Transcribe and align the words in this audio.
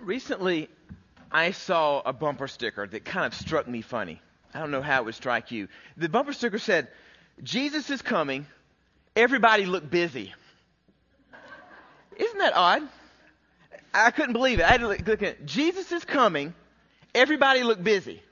Recently, 0.00 0.68
I 1.30 1.50
saw 1.52 2.00
a 2.04 2.12
bumper 2.12 2.48
sticker 2.48 2.86
that 2.86 3.04
kind 3.04 3.26
of 3.26 3.34
struck 3.34 3.68
me 3.68 3.82
funny. 3.82 4.20
I 4.54 4.58
don't 4.58 4.70
know 4.70 4.82
how 4.82 5.02
it 5.02 5.04
would 5.04 5.14
strike 5.14 5.50
you. 5.50 5.68
The 5.96 6.08
bumper 6.08 6.32
sticker 6.32 6.58
said, 6.58 6.88
Jesus 7.42 7.90
is 7.90 8.02
coming, 8.02 8.46
everybody 9.14 9.66
look 9.66 9.88
busy. 9.88 10.34
Isn't 12.16 12.38
that 12.38 12.54
odd? 12.54 12.82
I 13.94 14.10
couldn't 14.10 14.32
believe 14.32 14.60
it. 14.60 14.64
I 14.64 14.68
had 14.68 14.80
to 14.80 14.88
look, 14.88 15.22
at 15.22 15.46
Jesus 15.46 15.90
is 15.92 16.04
coming, 16.04 16.54
everybody 17.14 17.62
look 17.62 17.82
busy. 17.82 18.22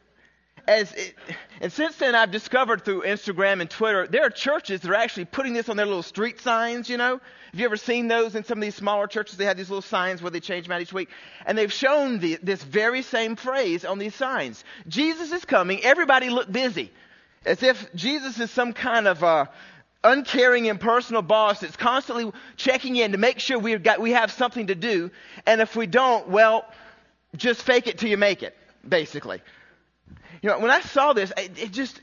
As 0.69 0.93
it, 0.93 1.15
and 1.63 1.73
since 1.73 1.97
then, 1.97 2.15
I've 2.15 2.31
discovered 2.31 2.85
through 2.85 3.05
Instagram 3.05 3.63
and 3.63 3.71
Twitter, 3.71 4.07
there 4.07 4.25
are 4.25 4.31
churches 4.31 4.83
that 4.83 4.91
are 4.91 4.95
actually 4.95 5.25
putting 5.25 5.55
this 5.55 5.71
on 5.71 5.79
their 5.79 5.87
little 5.87 6.03
street 6.03 6.43
signs, 6.43 6.91
you 6.91 6.99
know? 6.99 7.21
Have 7.53 7.59
you 7.59 7.65
ever 7.65 7.79
seen 7.79 8.07
those 8.07 8.35
in 8.35 8.45
some 8.45 8.59
of 8.59 8.63
these 8.63 8.75
smaller 8.75 9.07
churches? 9.07 9.39
They 9.39 9.47
have 9.47 9.57
these 9.57 9.71
little 9.71 9.81
signs 9.81 10.21
where 10.21 10.31
they 10.31 10.41
change 10.41 10.67
them 10.67 10.73
out 10.73 10.83
each 10.83 10.93
week. 10.93 11.09
And 11.47 11.57
they've 11.57 11.73
shown 11.73 12.19
the, 12.19 12.39
this 12.43 12.63
very 12.63 13.01
same 13.01 13.35
phrase 13.35 13.87
on 13.87 13.99
these 13.99 14.15
signs. 14.15 14.63
Jesus 14.87 15.33
is 15.33 15.47
coming. 15.47 15.83
Everybody 15.83 16.29
look 16.29 16.53
busy. 16.53 16.93
As 17.47 17.63
if 17.63 17.95
Jesus 17.95 18.39
is 18.39 18.51
some 18.51 18.75
kind 18.75 19.09
of 19.09 19.25
uh, 19.25 19.47
uncaring, 20.05 20.67
impersonal 20.67 21.23
boss 21.23 21.61
that's 21.61 21.77
constantly 21.77 22.31
checking 22.57 22.97
in 22.97 23.13
to 23.13 23.19
make 23.19 23.39
sure 23.39 23.59
we've 23.59 23.83
got, 23.83 24.01
we 24.01 24.11
have 24.11 24.31
something 24.31 24.67
to 24.67 24.75
do. 24.75 25.11
And 25.47 25.63
if 25.63 25.75
we 25.77 25.87
don't, 25.87 26.29
well, 26.29 26.67
just 27.35 27.63
fake 27.63 27.87
it 27.87 27.97
till 27.97 28.11
you 28.11 28.19
make 28.19 28.43
it, 28.43 28.55
basically. 28.87 29.41
You 30.43 30.51
know, 30.51 30.59
when 30.61 30.71
I 30.71 30.81
saw 30.81 31.13
this, 31.13 31.33
it, 31.37 31.59
it 31.59 31.73
just, 31.73 32.01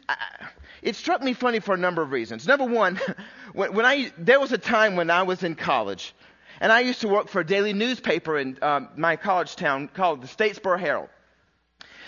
it 0.81 0.95
struck 0.95 1.21
me 1.21 1.33
funny 1.33 1.59
for 1.59 1.73
a 1.73 1.77
number 1.77 2.01
of 2.01 2.11
reasons. 2.11 2.47
Number 2.47 2.65
one, 2.65 2.99
when, 3.53 3.73
when, 3.73 3.85
I, 3.85 4.11
there 4.17 4.39
was 4.39 4.51
a 4.51 4.57
time 4.57 4.95
when 4.95 5.09
I 5.09 5.23
was 5.23 5.43
in 5.43 5.55
college, 5.55 6.13
and 6.59 6.71
I 6.71 6.81
used 6.81 7.01
to 7.01 7.07
work 7.07 7.29
for 7.29 7.41
a 7.41 7.45
daily 7.45 7.73
newspaper 7.73 8.37
in 8.37 8.57
um, 8.61 8.89
my 8.97 9.15
college 9.15 9.55
town 9.55 9.89
called 9.93 10.21
the 10.21 10.27
Statesboro 10.27 10.79
Herald. 10.79 11.09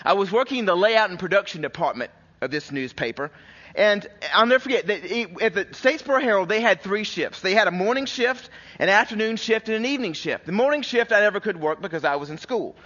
I 0.04 0.12
was 0.14 0.30
working 0.30 0.58
in 0.58 0.64
the 0.64 0.76
layout 0.76 1.10
and 1.10 1.18
production 1.18 1.62
department 1.62 2.10
of 2.40 2.50
this 2.50 2.70
newspaper, 2.70 3.30
and 3.74 4.06
I'll 4.32 4.46
never 4.46 4.60
forget 4.60 4.86
that 4.86 5.04
at 5.42 5.54
the 5.54 5.64
Statesboro 5.66 6.22
Herald, 6.22 6.48
they 6.48 6.60
had 6.60 6.82
three 6.82 7.04
shifts. 7.04 7.40
They 7.40 7.54
had 7.54 7.68
a 7.68 7.70
morning 7.70 8.06
shift, 8.06 8.48
an 8.78 8.88
afternoon 8.88 9.36
shift, 9.36 9.68
and 9.68 9.76
an 9.76 9.86
evening 9.86 10.12
shift. 10.12 10.46
The 10.46 10.52
morning 10.52 10.82
shift 10.82 11.12
I 11.12 11.20
never 11.20 11.40
could 11.40 11.60
work 11.60 11.80
because 11.80 12.04
I 12.04 12.16
was 12.16 12.30
in 12.30 12.38
school. 12.38 12.76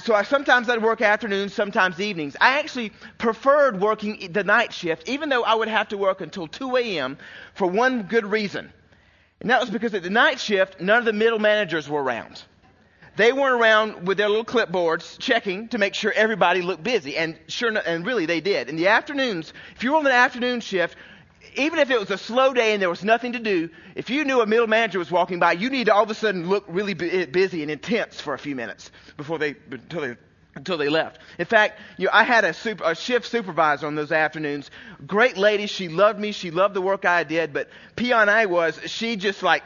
So 0.00 0.14
I, 0.14 0.22
sometimes 0.24 0.68
I'd 0.68 0.82
work 0.82 1.00
afternoons, 1.00 1.54
sometimes 1.54 2.00
evenings. 2.00 2.36
I 2.40 2.58
actually 2.58 2.92
preferred 3.18 3.80
working 3.80 4.32
the 4.32 4.42
night 4.42 4.72
shift, 4.72 5.08
even 5.08 5.28
though 5.28 5.44
I 5.44 5.54
would 5.54 5.68
have 5.68 5.88
to 5.88 5.96
work 5.96 6.20
until 6.20 6.48
2 6.48 6.76
a.m. 6.76 7.16
for 7.54 7.68
one 7.68 8.02
good 8.02 8.26
reason. 8.26 8.72
And 9.40 9.50
that 9.50 9.60
was 9.60 9.70
because 9.70 9.94
at 9.94 10.02
the 10.02 10.10
night 10.10 10.40
shift, 10.40 10.80
none 10.80 10.98
of 10.98 11.04
the 11.04 11.12
middle 11.12 11.38
managers 11.38 11.88
were 11.88 12.02
around. 12.02 12.42
They 13.16 13.32
weren't 13.32 13.60
around 13.60 14.06
with 14.06 14.18
their 14.18 14.28
little 14.28 14.44
clipboards 14.44 15.18
checking 15.18 15.68
to 15.68 15.78
make 15.78 15.94
sure 15.94 16.12
everybody 16.12 16.62
looked 16.62 16.82
busy. 16.82 17.16
And 17.16 17.38
sure, 17.46 17.76
and 17.84 18.04
really 18.04 18.26
they 18.26 18.40
did. 18.40 18.68
In 18.68 18.76
the 18.76 18.88
afternoons, 18.88 19.52
if 19.76 19.84
you 19.84 19.92
were 19.92 19.98
on 19.98 20.04
the 20.04 20.12
afternoon 20.12 20.60
shift, 20.60 20.96
even 21.56 21.78
if 21.78 21.90
it 21.90 21.98
was 21.98 22.10
a 22.10 22.18
slow 22.18 22.52
day 22.52 22.72
and 22.72 22.82
there 22.82 22.90
was 22.90 23.04
nothing 23.04 23.32
to 23.32 23.38
do, 23.38 23.70
if 23.94 24.10
you 24.10 24.24
knew 24.24 24.40
a 24.40 24.46
middle 24.46 24.66
manager 24.66 24.98
was 24.98 25.10
walking 25.10 25.38
by, 25.38 25.52
you 25.52 25.70
need 25.70 25.86
to 25.86 25.94
all 25.94 26.02
of 26.02 26.10
a 26.10 26.14
sudden 26.14 26.48
look 26.48 26.64
really 26.68 26.96
eh, 27.00 27.26
busy 27.26 27.62
and 27.62 27.70
intense 27.70 28.20
for 28.20 28.34
a 28.34 28.38
few 28.38 28.54
minutes 28.54 28.90
before 29.16 29.38
they, 29.38 29.54
until 29.70 30.00
they, 30.00 30.16
until 30.54 30.78
they 30.78 30.88
left. 30.88 31.20
In 31.38 31.46
fact, 31.46 31.80
you 31.96 32.06
know, 32.06 32.10
I 32.12 32.24
had 32.24 32.44
a, 32.44 32.52
super, 32.52 32.84
a 32.84 32.94
shift 32.94 33.26
supervisor 33.26 33.86
on 33.86 33.94
those 33.94 34.12
afternoons. 34.12 34.70
Great 35.06 35.36
lady. 35.36 35.66
She 35.66 35.88
loved 35.88 36.18
me. 36.18 36.32
She 36.32 36.50
loved 36.50 36.74
the 36.74 36.82
work 36.82 37.04
I 37.04 37.24
did. 37.24 37.52
But 37.52 37.68
peon 37.96 38.28
I 38.28 38.46
was, 38.46 38.78
she 38.86 39.16
just 39.16 39.42
like, 39.42 39.62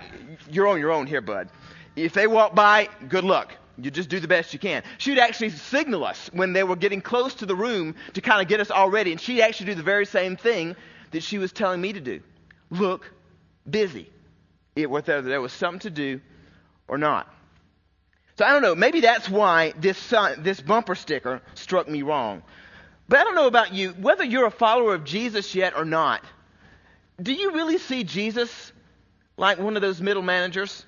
you're 0.50 0.68
on 0.68 0.80
your 0.80 0.92
own 0.92 1.06
here, 1.06 1.20
bud. 1.20 1.48
If 1.96 2.14
they 2.14 2.26
walk 2.26 2.54
by, 2.54 2.88
good 3.08 3.24
luck. 3.24 3.54
You 3.78 3.90
just 3.90 4.08
do 4.08 4.20
the 4.20 4.28
best 4.28 4.52
you 4.52 4.58
can. 4.58 4.82
She'd 4.98 5.18
actually 5.18 5.50
signal 5.50 6.04
us 6.04 6.30
when 6.32 6.52
they 6.52 6.62
were 6.62 6.76
getting 6.76 7.00
close 7.00 7.34
to 7.36 7.46
the 7.46 7.56
room 7.56 7.94
to 8.14 8.20
kind 8.20 8.42
of 8.42 8.48
get 8.48 8.60
us 8.60 8.70
all 8.70 8.90
ready. 8.90 9.12
And 9.12 9.20
she'd 9.20 9.42
actually 9.42 9.66
do 9.66 9.74
the 9.74 9.82
very 9.82 10.06
same 10.06 10.36
thing 10.36 10.76
that 11.12 11.22
she 11.22 11.38
was 11.38 11.52
telling 11.52 11.80
me 11.80 11.92
to 11.92 12.00
do. 12.00 12.20
Look 12.70 13.10
busy. 13.68 14.10
It, 14.74 14.90
whether 14.90 15.22
there 15.22 15.40
was 15.40 15.52
something 15.52 15.80
to 15.80 15.90
do 15.90 16.20
or 16.88 16.98
not. 16.98 17.32
So 18.38 18.44
I 18.44 18.52
don't 18.52 18.62
know. 18.62 18.74
Maybe 18.74 19.00
that's 19.00 19.28
why 19.28 19.72
this, 19.78 20.12
this 20.38 20.60
bumper 20.60 20.94
sticker 20.94 21.42
struck 21.54 21.88
me 21.88 22.02
wrong. 22.02 22.42
But 23.08 23.20
I 23.20 23.24
don't 23.24 23.34
know 23.34 23.46
about 23.46 23.74
you. 23.74 23.90
Whether 23.90 24.24
you're 24.24 24.46
a 24.46 24.50
follower 24.50 24.94
of 24.94 25.04
Jesus 25.04 25.54
yet 25.54 25.76
or 25.76 25.84
not, 25.84 26.24
do 27.20 27.32
you 27.32 27.52
really 27.52 27.78
see 27.78 28.04
Jesus 28.04 28.72
like 29.36 29.58
one 29.58 29.76
of 29.76 29.82
those 29.82 30.00
middle 30.00 30.22
managers, 30.22 30.84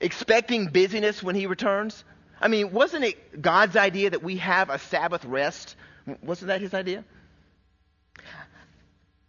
expecting 0.00 0.66
busyness 0.66 1.22
when 1.22 1.34
he 1.34 1.46
returns? 1.46 2.04
I 2.40 2.48
mean, 2.48 2.72
wasn't 2.72 3.04
it 3.04 3.40
God's 3.40 3.76
idea 3.76 4.10
that 4.10 4.22
we 4.22 4.36
have 4.36 4.68
a 4.68 4.78
Sabbath 4.78 5.24
rest? 5.24 5.76
Wasn't 6.22 6.48
that 6.48 6.60
his 6.60 6.74
idea? 6.74 7.04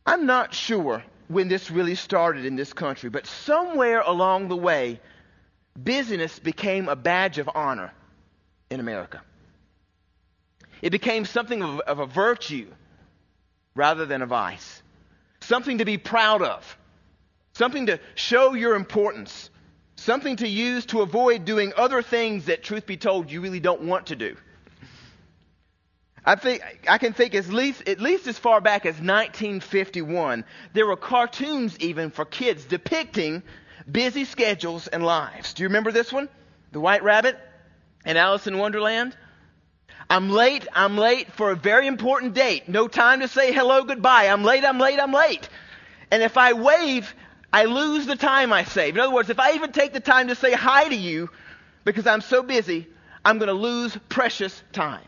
I'm 0.05 0.25
not 0.25 0.53
sure 0.53 1.03
when 1.27 1.47
this 1.47 1.71
really 1.71 1.95
started 1.95 2.45
in 2.45 2.55
this 2.55 2.73
country, 2.73 3.09
but 3.09 3.25
somewhere 3.25 4.01
along 4.01 4.47
the 4.49 4.55
way, 4.55 4.99
busyness 5.75 6.37
became 6.37 6.87
a 6.87 6.95
badge 6.95 7.39
of 7.39 7.49
honor 7.53 7.91
in 8.69 8.79
America. 8.79 9.21
It 10.81 10.91
became 10.91 11.25
something 11.25 11.63
of, 11.63 11.79
of 11.81 11.99
a 11.99 12.05
virtue 12.05 12.67
rather 13.73 14.05
than 14.05 14.21
a 14.21 14.27
vice, 14.27 14.83
something 15.41 15.79
to 15.79 15.85
be 15.85 15.97
proud 15.97 16.41
of, 16.43 16.77
something 17.53 17.87
to 17.87 17.99
show 18.13 18.53
your 18.53 18.75
importance, 18.75 19.49
something 19.95 20.35
to 20.37 20.47
use 20.47 20.85
to 20.87 21.01
avoid 21.01 21.45
doing 21.45 21.73
other 21.75 22.01
things 22.03 22.45
that, 22.45 22.63
truth 22.63 22.85
be 22.85 22.97
told, 22.97 23.31
you 23.31 23.41
really 23.41 23.59
don't 23.59 23.81
want 23.81 24.07
to 24.07 24.15
do. 24.15 24.35
I 26.25 26.35
think 26.35 26.63
I 26.87 26.97
can 26.97 27.13
think 27.13 27.35
at 27.35 27.47
least 27.49 27.87
at 27.87 28.01
least 28.01 28.25
as 28.25 28.39
far 28.39 28.59
back 28.59 28.85
as 28.85 28.95
1951, 28.95 30.43
there 30.73 30.87
were 30.87 30.97
cartoons 30.97 31.77
even 31.79 32.09
for 32.09 32.25
kids 32.25 32.65
depicting 32.65 33.43
busy 33.89 34.25
schedules 34.25 34.87
and 34.87 35.05
lives. 35.05 35.53
Do 35.53 35.63
you 35.63 35.69
remember 35.69 35.91
this 35.91 36.11
one? 36.11 36.27
The 36.71 36.79
White 36.79 37.03
Rabbit 37.03 37.37
and 38.03 38.17
Alice 38.17 38.47
in 38.47 38.57
Wonderland? 38.57 39.15
I'm 40.09 40.29
late, 40.29 40.67
I'm 40.73 40.97
late 40.97 41.31
for 41.33 41.51
a 41.51 41.55
very 41.55 41.87
important 41.87 42.33
date. 42.33 42.67
No 42.67 42.87
time 42.87 43.21
to 43.21 43.27
say 43.27 43.51
hello, 43.51 43.83
goodbye. 43.83 44.27
I'm 44.27 44.43
late, 44.43 44.65
I'm 44.65 44.79
late, 44.79 44.99
I'm 44.99 45.11
late. 45.11 45.47
And 46.11 46.21
if 46.21 46.37
I 46.37 46.53
wave, 46.53 47.13
I 47.51 47.65
lose 47.65 48.05
the 48.05 48.15
time 48.15 48.53
I 48.53 48.63
save. 48.65 48.95
In 48.95 48.99
other 48.99 49.13
words, 49.13 49.29
if 49.29 49.39
I 49.39 49.53
even 49.53 49.71
take 49.71 49.93
the 49.93 49.99
time 49.99 50.27
to 50.27 50.35
say 50.35 50.53
hi 50.53 50.87
to 50.87 50.95
you 50.95 51.29
because 51.83 52.05
I'm 52.05 52.21
so 52.21 52.43
busy, 52.43 52.87
I'm 53.23 53.37
going 53.39 53.47
to 53.47 53.53
lose 53.53 53.97
precious 54.09 54.61
time. 54.71 55.05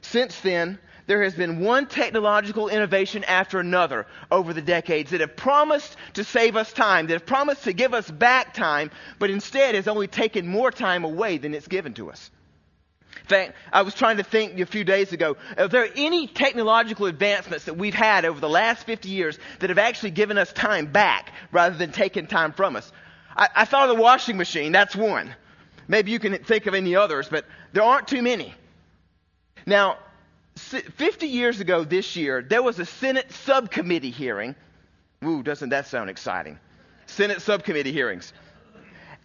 Since 0.00 0.40
then, 0.40 0.78
there 1.06 1.22
has 1.22 1.34
been 1.34 1.60
one 1.60 1.86
technological 1.86 2.68
innovation 2.68 3.24
after 3.24 3.60
another 3.60 4.06
over 4.30 4.52
the 4.52 4.62
decades 4.62 5.10
that 5.10 5.20
have 5.20 5.36
promised 5.36 5.96
to 6.14 6.24
save 6.24 6.56
us 6.56 6.72
time, 6.72 7.06
that 7.06 7.14
have 7.14 7.26
promised 7.26 7.64
to 7.64 7.72
give 7.72 7.94
us 7.94 8.10
back 8.10 8.54
time, 8.54 8.90
but 9.18 9.30
instead 9.30 9.74
has 9.74 9.88
only 9.88 10.08
taken 10.08 10.46
more 10.48 10.70
time 10.70 11.04
away 11.04 11.38
than 11.38 11.54
it's 11.54 11.68
given 11.68 11.94
to 11.94 12.10
us. 12.10 12.30
In 13.20 13.26
fact, 13.28 13.56
I 13.72 13.82
was 13.82 13.94
trying 13.94 14.18
to 14.18 14.22
think 14.22 14.58
a 14.60 14.66
few 14.66 14.84
days 14.84 15.12
ago, 15.12 15.36
are 15.56 15.68
there 15.68 15.88
any 15.96 16.26
technological 16.26 17.06
advancements 17.06 17.64
that 17.64 17.74
we've 17.74 17.94
had 17.94 18.24
over 18.24 18.38
the 18.38 18.48
last 18.48 18.86
50 18.86 19.08
years 19.08 19.38
that 19.60 19.70
have 19.70 19.78
actually 19.78 20.12
given 20.12 20.38
us 20.38 20.52
time 20.52 20.86
back 20.86 21.32
rather 21.50 21.76
than 21.76 21.92
taking 21.92 22.26
time 22.26 22.52
from 22.52 22.76
us? 22.76 22.92
I, 23.36 23.48
I 23.54 23.64
thought 23.64 23.88
of 23.88 23.96
the 23.96 24.02
washing 24.02 24.36
machine, 24.36 24.72
that's 24.72 24.94
one. 24.94 25.34
Maybe 25.88 26.10
you 26.10 26.18
can 26.18 26.42
think 26.44 26.66
of 26.66 26.74
any 26.74 26.94
others, 26.94 27.28
but 27.28 27.46
there 27.72 27.82
aren't 27.82 28.08
too 28.08 28.22
many. 28.22 28.54
Now, 29.66 29.98
50 30.56 31.26
years 31.26 31.60
ago 31.60 31.84
this 31.84 32.16
year, 32.16 32.40
there 32.40 32.62
was 32.62 32.78
a 32.78 32.86
Senate 32.86 33.30
subcommittee 33.32 34.10
hearing. 34.10 34.54
Ooh, 35.24 35.42
doesn't 35.42 35.70
that 35.70 35.86
sound 35.86 36.08
exciting? 36.08 36.58
Senate 37.06 37.42
subcommittee 37.42 37.92
hearings. 37.92 38.32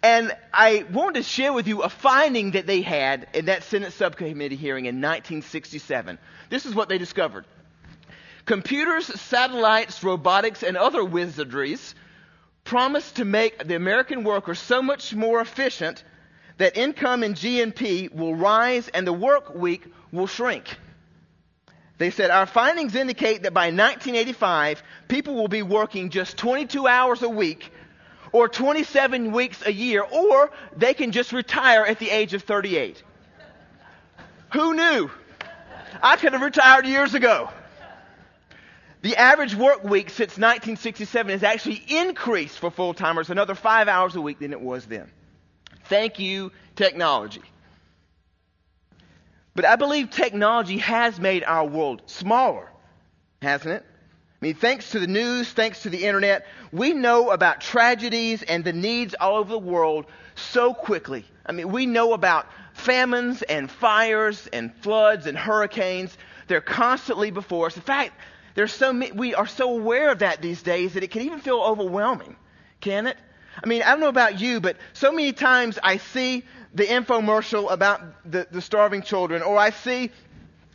And 0.02 0.32
I 0.52 0.84
wanted 0.92 1.22
to 1.22 1.22
share 1.22 1.52
with 1.52 1.68
you 1.68 1.82
a 1.82 1.88
finding 1.88 2.52
that 2.52 2.66
they 2.66 2.82
had 2.82 3.28
in 3.34 3.44
that 3.44 3.62
Senate 3.62 3.92
subcommittee 3.92 4.56
hearing 4.56 4.86
in 4.86 4.96
1967. 4.96 6.18
This 6.50 6.66
is 6.66 6.74
what 6.74 6.88
they 6.88 6.98
discovered. 6.98 7.44
Computers, 8.44 9.06
satellites, 9.20 10.02
robotics, 10.02 10.64
and 10.64 10.76
other 10.76 11.02
wizardries 11.02 11.94
promise 12.64 13.12
to 13.12 13.24
make 13.24 13.64
the 13.64 13.76
American 13.76 14.24
worker 14.24 14.56
so 14.56 14.82
much 14.82 15.14
more 15.14 15.40
efficient 15.40 16.02
that 16.62 16.76
income 16.76 17.24
and 17.24 17.34
GNP 17.34 18.14
will 18.14 18.36
rise 18.36 18.86
and 18.86 19.04
the 19.04 19.12
work 19.12 19.52
week 19.52 19.84
will 20.12 20.28
shrink. 20.28 20.76
They 21.98 22.10
said, 22.10 22.30
Our 22.30 22.46
findings 22.46 22.94
indicate 22.94 23.42
that 23.42 23.52
by 23.52 23.66
1985, 23.66 24.80
people 25.08 25.34
will 25.34 25.48
be 25.48 25.62
working 25.62 26.10
just 26.10 26.36
22 26.36 26.86
hours 26.86 27.22
a 27.22 27.28
week 27.28 27.72
or 28.30 28.48
27 28.48 29.32
weeks 29.32 29.60
a 29.66 29.72
year, 29.72 30.02
or 30.02 30.52
they 30.76 30.94
can 30.94 31.10
just 31.10 31.32
retire 31.32 31.84
at 31.84 31.98
the 31.98 32.10
age 32.10 32.32
of 32.32 32.44
38. 32.44 33.02
Who 34.52 34.74
knew? 34.74 35.10
I 36.00 36.16
could 36.16 36.32
have 36.32 36.42
retired 36.42 36.86
years 36.86 37.14
ago. 37.14 37.50
The 39.02 39.16
average 39.16 39.56
work 39.56 39.82
week 39.82 40.10
since 40.10 40.38
1967 40.38 41.32
has 41.32 41.42
actually 41.42 41.82
increased 41.88 42.56
for 42.56 42.70
full 42.70 42.94
timers 42.94 43.30
another 43.30 43.56
five 43.56 43.88
hours 43.88 44.14
a 44.14 44.20
week 44.20 44.38
than 44.38 44.52
it 44.52 44.60
was 44.60 44.86
then. 44.86 45.10
Thank 45.92 46.18
you, 46.18 46.52
technology. 46.74 47.42
But 49.54 49.66
I 49.66 49.76
believe 49.76 50.08
technology 50.08 50.78
has 50.78 51.20
made 51.20 51.44
our 51.44 51.66
world 51.66 52.00
smaller, 52.06 52.66
hasn't 53.42 53.74
it? 53.74 53.84
I 53.84 54.38
mean, 54.40 54.54
thanks 54.54 54.92
to 54.92 55.00
the 55.00 55.06
news, 55.06 55.52
thanks 55.52 55.82
to 55.82 55.90
the 55.90 56.06
internet, 56.06 56.46
we 56.72 56.94
know 56.94 57.30
about 57.30 57.60
tragedies 57.60 58.42
and 58.42 58.64
the 58.64 58.72
needs 58.72 59.14
all 59.20 59.36
over 59.36 59.50
the 59.52 59.58
world 59.58 60.06
so 60.34 60.72
quickly. 60.72 61.26
I 61.44 61.52
mean, 61.52 61.70
we 61.70 61.84
know 61.84 62.14
about 62.14 62.46
famines 62.72 63.42
and 63.42 63.70
fires 63.70 64.46
and 64.50 64.74
floods 64.76 65.26
and 65.26 65.36
hurricanes. 65.36 66.16
They're 66.46 66.62
constantly 66.62 67.30
before 67.30 67.66
us. 67.66 67.76
In 67.76 67.82
fact, 67.82 68.14
so 68.66 68.98
we 69.14 69.34
are 69.34 69.46
so 69.46 69.76
aware 69.76 70.10
of 70.10 70.20
that 70.20 70.40
these 70.40 70.62
days 70.62 70.94
that 70.94 71.02
it 71.02 71.10
can 71.10 71.20
even 71.20 71.40
feel 71.40 71.60
overwhelming, 71.60 72.34
can 72.80 73.08
it? 73.08 73.18
I 73.62 73.66
mean, 73.66 73.82
I 73.82 73.90
don't 73.90 74.00
know 74.00 74.08
about 74.08 74.40
you, 74.40 74.60
but 74.60 74.76
so 74.92 75.12
many 75.12 75.32
times 75.32 75.78
I 75.82 75.98
see 75.98 76.44
the 76.74 76.84
infomercial 76.84 77.70
about 77.70 78.00
the, 78.30 78.46
the 78.50 78.60
starving 78.60 79.02
children, 79.02 79.42
or 79.42 79.58
I 79.58 79.70
see 79.70 80.10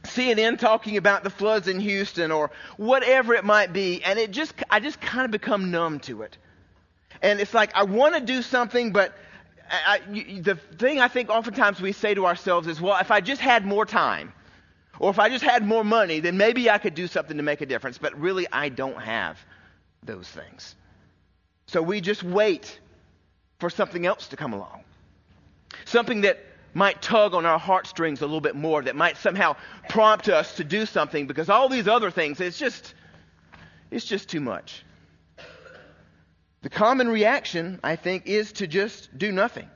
CNN 0.04 0.60
talking 0.60 0.98
about 0.98 1.24
the 1.24 1.30
floods 1.30 1.68
in 1.68 1.80
Houston, 1.80 2.32
or 2.32 2.52
whatever 2.78 3.34
it 3.34 3.44
might 3.44 3.74
be, 3.74 4.04
and 4.04 4.20
it 4.20 4.32
just, 4.32 4.54
I 4.70 4.80
just 4.80 5.02
kind 5.02 5.26
of 5.26 5.32
become 5.32 5.72
numb 5.72 6.00
to 6.02 6.22
it. 6.22 6.38
And 7.22 7.40
it's 7.40 7.54
like, 7.54 7.72
I 7.76 7.84
want 7.84 8.16
to 8.16 8.22
do 8.22 8.42
something, 8.42 8.92
but 8.92 9.14
I, 9.70 10.00
I, 10.10 10.40
the 10.40 10.56
thing 10.78 11.00
I 11.00 11.08
think 11.08 11.30
oftentimes 11.30 11.82
we 11.82 11.92
say 11.92 12.14
to 12.14 12.26
ourselves 12.26 12.68
is, 12.68 12.80
well, 12.80 12.98
if 13.00 13.12
I 13.12 13.22
just 13.22 13.42
had 13.42 13.66
more 13.66 13.86
time, 13.86 14.34
or 15.00 15.10
if 15.10 15.20
I 15.20 15.30
just 15.30 15.44
had 15.44 15.66
more 15.66 15.84
money, 15.84 16.20
then 16.20 16.38
maybe 16.38 16.70
I 16.70 16.78
could 16.78 16.96
do 16.96 17.08
something 17.08 17.38
to 17.38 17.44
make 17.44 17.62
a 17.62 17.66
difference. 17.66 17.98
But 17.98 18.20
really, 18.20 18.48
I 18.52 18.70
don't 18.70 19.00
have 19.02 19.40
those 20.04 20.28
things. 20.28 20.76
So 21.68 21.81
we 21.81 22.02
just 22.02 22.24
wait 22.24 22.80
for 23.60 23.69
something 23.69 24.06
else 24.06 24.28
to 24.30 24.38
come 24.38 24.54
along. 24.54 24.84
Something 25.86 26.22
that 26.22 26.40
might 26.74 27.02
tug 27.02 27.34
on 27.34 27.46
our 27.46 27.60
heartstrings 27.60 28.22
a 28.22 28.25
little 28.25 28.42
bit 28.42 28.56
more, 28.56 28.81
that 28.84 28.96
might 28.96 29.18
somehow 29.18 29.56
prompt 29.90 30.30
us 30.30 30.58
to 30.58 30.64
do 30.64 30.86
something 30.86 31.28
because 31.28 31.50
all 31.50 31.69
these 31.69 31.88
other 31.88 32.12
things, 32.12 32.40
it's 32.40 32.58
just, 32.58 32.94
it's 33.90 34.06
just 34.06 34.30
too 34.30 34.40
much. 34.40 34.84
The 36.62 36.69
common 36.69 37.08
reaction, 37.08 37.80
I 37.84 37.96
think, 37.96 38.28
is 38.28 38.52
to 38.54 38.68
just 38.68 39.18
do 39.18 39.31
nothing. 39.31 39.68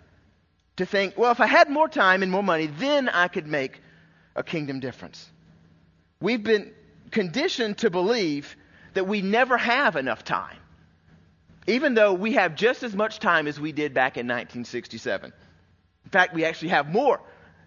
To 0.78 0.86
think, 0.86 1.18
well, 1.18 1.32
if 1.32 1.40
I 1.40 1.48
had 1.48 1.70
more 1.70 1.88
time 1.88 2.24
and 2.24 2.32
more 2.32 2.44
money, 2.44 2.68
then 2.68 3.10
I 3.10 3.28
could 3.28 3.48
make 3.48 3.82
a 4.36 4.44
kingdom 4.44 4.80
difference. 4.80 5.30
We've 6.20 6.44
been 6.44 6.72
conditioned 7.12 7.80
to 7.80 7.90
believe 7.90 8.56
that 8.94 9.08
we 9.08 9.22
never 9.22 9.58
have 9.58 9.96
enough 9.96 10.24
time, 10.24 10.58
even 11.68 11.94
though 11.94 12.14
we 12.14 12.34
have 12.34 12.56
just 12.56 12.84
as 12.84 12.96
much 12.96 13.20
time 13.20 13.48
as 13.48 13.60
we 13.60 13.72
did 13.72 13.94
back 13.94 14.18
in 14.18 14.26
1967. 14.26 15.32
In 16.06 16.12
fact, 16.12 16.34
we 16.34 16.46
actually 16.46 16.70
have 16.70 16.90
more 16.90 17.22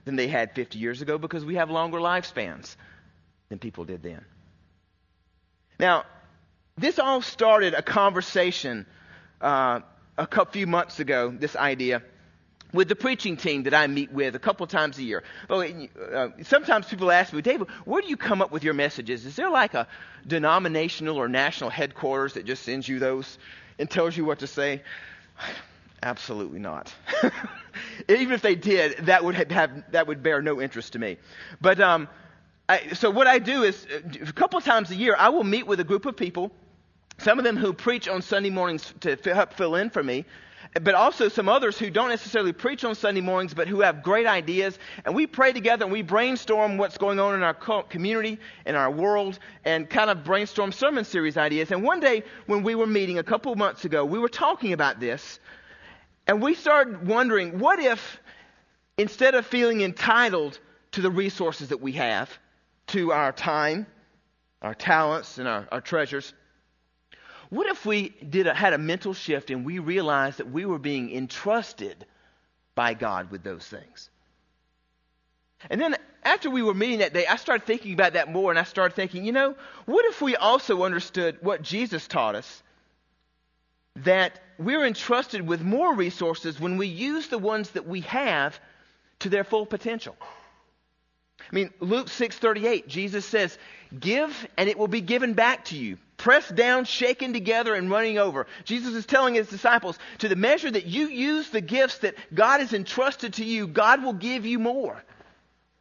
than 0.04 0.16
they 0.16 0.28
had 0.28 0.54
50 0.54 0.78
years 0.78 1.02
ago 1.02 1.18
because 1.18 1.44
we 1.44 1.54
have 1.56 1.70
longer 1.70 1.98
lifespans 1.98 2.76
than 3.48 3.58
people 3.58 3.84
did 3.84 4.02
then. 4.02 4.24
Now, 5.78 6.04
this 6.76 6.98
all 6.98 7.22
started 7.22 7.74
a 7.74 7.82
conversation 7.82 8.86
uh, 9.40 9.80
a 10.18 10.46
few 10.46 10.66
months 10.66 11.00
ago, 11.00 11.30
this 11.30 11.56
idea 11.56 12.02
with 12.72 12.88
the 12.88 12.96
preaching 12.96 13.36
team 13.36 13.62
that 13.62 13.74
I 13.74 13.86
meet 13.86 14.12
with 14.12 14.34
a 14.34 14.40
couple 14.40 14.66
times 14.66 14.98
a 14.98 15.02
year. 15.02 15.22
Well, 15.48 15.62
uh, 16.12 16.28
sometimes 16.42 16.86
people 16.86 17.10
ask 17.12 17.32
me, 17.32 17.40
David, 17.40 17.68
where 17.84 18.02
do 18.02 18.08
you 18.08 18.16
come 18.16 18.42
up 18.42 18.50
with 18.50 18.64
your 18.64 18.74
messages? 18.74 19.24
Is 19.24 19.36
there 19.36 19.48
like 19.48 19.74
a 19.74 19.86
denominational 20.26 21.16
or 21.16 21.28
national 21.28 21.70
headquarters 21.70 22.34
that 22.34 22.44
just 22.44 22.64
sends 22.64 22.88
you 22.88 22.98
those 22.98 23.38
and 23.78 23.90
tells 23.90 24.16
you 24.16 24.24
what 24.24 24.38
to 24.40 24.46
say? 24.46 24.82
Absolutely 26.02 26.58
not. 26.58 26.92
Even 28.08 28.32
if 28.32 28.42
they 28.42 28.54
did, 28.54 29.06
that 29.06 29.24
would 29.24 29.34
have, 29.34 29.90
that 29.90 30.06
would 30.06 30.22
bear 30.22 30.42
no 30.42 30.60
interest 30.60 30.92
to 30.92 30.98
me. 30.98 31.16
But 31.60 31.80
um, 31.80 32.08
I, 32.68 32.92
so 32.92 33.10
what 33.10 33.26
I 33.26 33.38
do 33.38 33.62
is 33.62 33.86
a 34.26 34.32
couple 34.32 34.58
of 34.58 34.64
times 34.64 34.90
a 34.90 34.94
year, 34.94 35.16
I 35.18 35.30
will 35.30 35.44
meet 35.44 35.66
with 35.66 35.80
a 35.80 35.84
group 35.84 36.06
of 36.06 36.16
people. 36.16 36.50
Some 37.18 37.38
of 37.38 37.44
them 37.44 37.56
who 37.56 37.72
preach 37.72 38.08
on 38.08 38.22
Sunday 38.22 38.50
mornings 38.50 38.92
to 39.00 39.16
help 39.34 39.54
fill 39.54 39.76
in 39.76 39.88
for 39.90 40.02
me, 40.02 40.24
but 40.82 40.94
also 40.94 41.28
some 41.28 41.48
others 41.48 41.78
who 41.78 41.90
don't 41.90 42.08
necessarily 42.08 42.52
preach 42.52 42.84
on 42.84 42.94
Sunday 42.94 43.20
mornings, 43.20 43.54
but 43.54 43.68
who 43.68 43.80
have 43.80 44.02
great 44.02 44.26
ideas. 44.26 44.78
And 45.04 45.14
we 45.14 45.26
pray 45.26 45.52
together 45.52 45.84
and 45.84 45.92
we 45.92 46.02
brainstorm 46.02 46.76
what's 46.76 46.98
going 46.98 47.20
on 47.20 47.34
in 47.34 47.42
our 47.42 47.54
community, 47.54 48.38
in 48.66 48.74
our 48.74 48.90
world, 48.90 49.38
and 49.64 49.88
kind 49.88 50.10
of 50.10 50.24
brainstorm 50.24 50.72
sermon 50.72 51.04
series 51.04 51.36
ideas. 51.36 51.70
And 51.70 51.82
one 51.82 52.00
day 52.00 52.24
when 52.46 52.62
we 52.62 52.74
were 52.74 52.86
meeting 52.86 53.18
a 53.18 53.24
couple 53.24 53.52
of 53.52 53.58
months 53.58 53.84
ago, 53.84 54.04
we 54.04 54.18
were 54.18 54.28
talking 54.28 54.72
about 54.72 55.00
this, 55.00 55.38
and 56.26 56.40
we 56.40 56.54
started 56.54 57.06
wondering, 57.06 57.58
what 57.58 57.78
if 57.78 58.20
instead 58.96 59.34
of 59.34 59.44
feeling 59.46 59.82
entitled 59.82 60.58
to 60.92 61.00
the 61.00 61.10
resources 61.10 61.68
that 61.68 61.80
we 61.80 61.92
have, 61.92 62.30
to 62.86 63.12
our 63.12 63.32
time, 63.32 63.86
our 64.62 64.74
talents, 64.74 65.38
and 65.38 65.48
our, 65.48 65.66
our 65.72 65.80
treasures, 65.80 66.32
what 67.50 67.68
if 67.68 67.84
we 67.84 68.08
did 68.08 68.46
a, 68.46 68.54
had 68.54 68.72
a 68.72 68.78
mental 68.78 69.14
shift 69.14 69.50
and 69.50 69.64
we 69.64 69.78
realized 69.78 70.38
that 70.38 70.50
we 70.50 70.64
were 70.64 70.78
being 70.78 71.14
entrusted 71.14 72.06
by 72.74 72.94
God 72.94 73.30
with 73.30 73.42
those 73.42 73.66
things? 73.66 74.10
And 75.70 75.80
then 75.80 75.96
after 76.22 76.50
we 76.50 76.62
were 76.62 76.74
meeting 76.74 76.98
that 76.98 77.12
day, 77.12 77.26
I 77.26 77.36
started 77.36 77.66
thinking 77.66 77.92
about 77.92 78.14
that 78.14 78.30
more 78.30 78.50
and 78.50 78.58
I 78.58 78.64
started 78.64 78.94
thinking, 78.94 79.24
you 79.24 79.32
know, 79.32 79.54
what 79.86 80.04
if 80.06 80.20
we 80.20 80.36
also 80.36 80.82
understood 80.84 81.38
what 81.40 81.62
Jesus 81.62 82.06
taught 82.06 82.34
us? 82.34 82.62
That 83.96 84.40
we're 84.58 84.84
entrusted 84.84 85.46
with 85.46 85.62
more 85.62 85.94
resources 85.94 86.58
when 86.58 86.76
we 86.76 86.86
use 86.86 87.28
the 87.28 87.38
ones 87.38 87.70
that 87.70 87.86
we 87.86 88.00
have 88.02 88.58
to 89.20 89.28
their 89.28 89.44
full 89.44 89.66
potential. 89.66 90.16
I 91.40 91.54
mean, 91.54 91.72
Luke 91.80 92.08
6:38, 92.08 92.88
Jesus 92.88 93.24
says, 93.24 93.58
"Give 93.98 94.48
and 94.56 94.68
it 94.68 94.78
will 94.78 94.88
be 94.88 95.00
given 95.00 95.34
back 95.34 95.66
to 95.66 95.76
you, 95.76 95.98
pressed 96.16 96.54
down, 96.54 96.84
shaken 96.84 97.32
together 97.32 97.74
and 97.74 97.90
running 97.90 98.18
over." 98.18 98.46
Jesus 98.64 98.94
is 98.94 99.06
telling 99.06 99.34
his 99.34 99.48
disciples, 99.48 99.98
to 100.18 100.28
the 100.28 100.36
measure 100.36 100.70
that 100.70 100.86
you 100.86 101.08
use 101.08 101.50
the 101.50 101.60
gifts 101.60 101.98
that 101.98 102.14
God 102.32 102.60
has 102.60 102.72
entrusted 102.72 103.34
to 103.34 103.44
you, 103.44 103.66
God 103.66 104.02
will 104.02 104.12
give 104.12 104.46
you 104.46 104.58
more, 104.58 105.02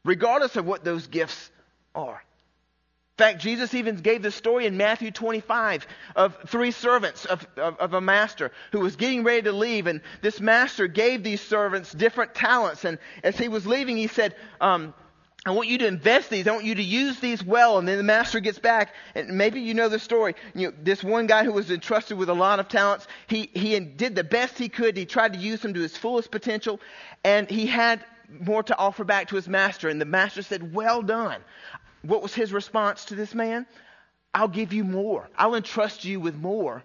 regardless 0.03 0.56
of 0.56 0.65
what 0.65 0.83
those 0.83 1.07
gifts 1.07 1.51
are. 1.95 2.21
In 3.13 3.25
fact, 3.25 3.41
Jesus 3.41 3.75
even 3.75 3.97
gave 3.97 4.24
the 4.24 4.31
story 4.31 4.65
in 4.65 4.75
Matthew 4.75 5.12
25 5.12 5.85
of 6.15 6.35
three 6.47 6.71
servants 6.71 7.25
of, 7.25 7.45
of, 7.57 7.77
of, 7.77 7.94
a 7.94 8.01
master 8.01 8.51
who 8.71 8.80
was 8.80 8.95
getting 8.95 9.24
ready 9.24 9.44
to 9.44 9.51
leave. 9.51 9.85
And 9.85 10.01
this 10.24 10.41
master 10.41 10.88
gave 10.88 11.21
these 11.21 11.39
servants 11.39 11.92
different 11.92 12.33
talents. 12.33 12.85
And 12.85 12.97
as 13.23 13.37
he 13.37 13.49
was 13.49 13.68
leaving, 13.68 13.97
he 13.97 14.07
said, 14.07 14.35
um, 14.59 14.95
I 15.45 15.52
want 15.52 15.68
you 15.68 15.78
to 15.80 15.88
invest 15.88 16.30
these. 16.30 16.47
I 16.47 16.52
want 16.52 16.64
you 16.64 16.76
to 16.76 16.83
use 16.83 17.19
these 17.19 17.44
well. 17.44 17.78
And 17.78 17.85
then 17.88 17.97
the 17.97 18.04
master 18.04 18.40
gets 18.40 18.59
back, 18.59 18.94
and 19.14 19.38
maybe 19.38 19.59
you 19.59 19.73
know 19.73 19.90
the 19.90 20.00
story. 20.00 20.35
You 20.56 20.68
know, 20.68 20.73
this 20.81 21.04
one 21.04 21.28
guy 21.28 21.44
who 21.44 21.52
was 21.52 21.69
entrusted 21.69 22.18
with 22.18 22.30
a 22.30 22.33
lot 22.33 22.59
of 22.59 22.69
talents, 22.69 23.07
he, 23.28 23.50
he 23.54 23.78
did 23.80 24.16
the 24.16 24.23
best 24.23 24.57
he 24.57 24.69
could. 24.69 24.95
He 24.95 25.06
tried 25.06 25.33
to 25.33 25.40
use 25.40 25.59
them 25.59 25.73
to 25.73 25.81
his 25.81 25.97
fullest 25.97 26.31
potential, 26.31 26.80
and 27.26 27.50
he 27.50 27.66
had 27.66 28.06
more 28.40 28.64
to 28.64 28.78
offer 28.78 29.04
back 29.04 29.28
to 29.30 29.35
his 29.35 29.50
master. 29.50 29.90
And 29.90 30.00
the 30.00 30.06
master 30.06 30.44
said, 30.44 30.73
Well 30.73 31.02
done. 31.02 31.42
What 32.04 32.21
was 32.21 32.33
his 32.33 32.54
response 32.54 33.06
to 33.06 33.16
this 33.16 33.33
man? 33.33 33.66
I'll 34.33 34.47
give 34.47 34.71
you 34.71 34.85
more. 34.85 35.30
I'll 35.38 35.56
entrust 35.56 36.06
you 36.06 36.21
with 36.21 36.35
more 36.35 36.83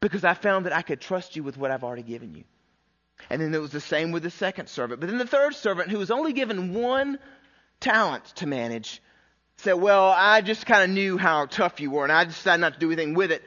because 0.00 0.24
I 0.24 0.34
found 0.34 0.66
that 0.66 0.72
I 0.74 0.82
could 0.82 1.00
trust 1.00 1.36
you 1.36 1.42
with 1.42 1.56
what 1.56 1.70
I've 1.70 1.84
already 1.84 2.02
given 2.02 2.34
you. 2.34 2.44
And 3.30 3.42
then 3.42 3.52
it 3.52 3.60
was 3.60 3.72
the 3.72 3.80
same 3.80 4.12
with 4.12 4.22
the 4.22 4.30
second 4.30 4.68
servant. 4.68 5.00
But 5.00 5.08
then 5.08 5.18
the 5.18 5.26
third 5.26 5.54
servant, 5.54 5.90
who 5.90 5.98
was 5.98 6.10
only 6.10 6.32
given 6.32 6.74
one 6.74 7.18
talent 7.80 8.24
to 8.36 8.46
manage 8.46 9.02
said, 9.58 9.74
Well, 9.74 10.10
I 10.10 10.40
just 10.40 10.66
kind 10.66 10.84
of 10.84 10.90
knew 10.90 11.18
how 11.18 11.46
tough 11.46 11.80
you 11.80 11.90
were, 11.90 12.04
and 12.04 12.12
I 12.12 12.24
decided 12.24 12.60
not 12.60 12.74
to 12.74 12.78
do 12.78 12.88
anything 12.88 13.14
with 13.14 13.32
it. 13.32 13.42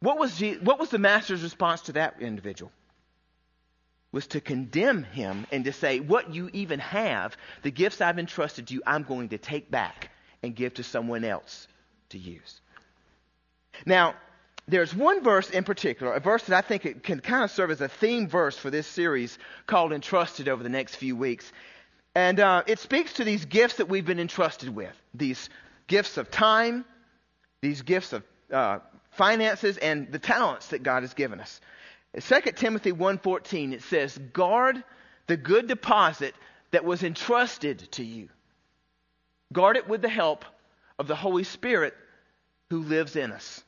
What 0.00 0.18
was, 0.18 0.38
he, 0.38 0.54
what 0.54 0.78
was 0.78 0.90
the 0.90 0.98
master's 0.98 1.42
response 1.42 1.82
to 1.82 1.92
that 1.92 2.20
individual? 2.20 2.72
Was 4.12 4.26
to 4.28 4.40
condemn 4.40 5.04
him 5.04 5.46
and 5.52 5.64
to 5.66 5.72
say, 5.72 6.00
What 6.00 6.34
you 6.34 6.50
even 6.52 6.80
have, 6.80 7.36
the 7.62 7.70
gifts 7.70 8.00
I've 8.00 8.18
entrusted 8.18 8.68
to 8.68 8.74
you, 8.74 8.82
I'm 8.86 9.02
going 9.02 9.30
to 9.30 9.38
take 9.38 9.70
back 9.70 10.10
and 10.42 10.56
give 10.56 10.74
to 10.74 10.82
someone 10.82 11.24
else 11.24 11.68
to 12.10 12.18
use. 12.18 12.60
Now, 13.86 14.14
there's 14.68 14.94
one 14.94 15.22
verse 15.22 15.50
in 15.50 15.64
particular, 15.64 16.12
a 16.12 16.20
verse 16.20 16.44
that 16.44 16.56
I 16.56 16.66
think 16.66 16.86
it 16.86 17.02
can 17.02 17.20
kind 17.20 17.44
of 17.44 17.50
serve 17.50 17.70
as 17.70 17.80
a 17.80 17.88
theme 17.88 18.28
verse 18.28 18.56
for 18.56 18.70
this 18.70 18.86
series 18.86 19.38
called 19.66 19.92
Entrusted 19.92 20.48
over 20.48 20.62
the 20.62 20.68
next 20.68 20.96
few 20.96 21.16
weeks. 21.16 21.50
And 22.14 22.40
uh, 22.40 22.62
it 22.66 22.78
speaks 22.78 23.14
to 23.14 23.24
these 23.24 23.44
gifts 23.44 23.76
that 23.76 23.88
we've 23.88 24.04
been 24.04 24.20
entrusted 24.20 24.74
with 24.74 24.94
these 25.14 25.48
gifts 25.86 26.16
of 26.16 26.30
time, 26.30 26.84
these 27.60 27.82
gifts 27.82 28.12
of 28.12 28.22
uh, 28.52 28.78
finances, 29.12 29.76
and 29.76 30.10
the 30.10 30.18
talents 30.18 30.68
that 30.68 30.82
God 30.82 31.02
has 31.02 31.14
given 31.14 31.40
us. 31.40 31.60
In 32.14 32.20
2 32.20 32.52
Timothy 32.52 32.92
1.14, 32.92 33.72
it 33.72 33.82
says, 33.82 34.18
Guard 34.32 34.82
the 35.26 35.36
good 35.36 35.68
deposit 35.68 36.34
that 36.72 36.84
was 36.84 37.02
entrusted 37.02 37.90
to 37.92 38.04
you. 38.04 38.28
Guard 39.52 39.76
it 39.76 39.88
with 39.88 40.02
the 40.02 40.08
help 40.08 40.44
of 40.98 41.06
the 41.06 41.16
Holy 41.16 41.44
Spirit 41.44 41.94
who 42.70 42.82
lives 42.82 43.16
in 43.16 43.32
us. 43.32 43.62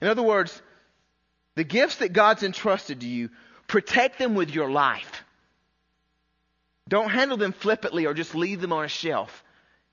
In 0.00 0.08
other 0.08 0.22
words, 0.22 0.60
the 1.54 1.64
gifts 1.64 1.96
that 1.96 2.12
God's 2.12 2.42
entrusted 2.42 3.00
to 3.00 3.06
you, 3.06 3.30
protect 3.66 4.18
them 4.18 4.34
with 4.34 4.50
your 4.50 4.70
life. 4.70 5.24
Don't 6.88 7.10
handle 7.10 7.36
them 7.36 7.52
flippantly 7.52 8.06
or 8.06 8.14
just 8.14 8.34
leave 8.34 8.60
them 8.60 8.72
on 8.72 8.84
a 8.84 8.88
shelf 8.88 9.44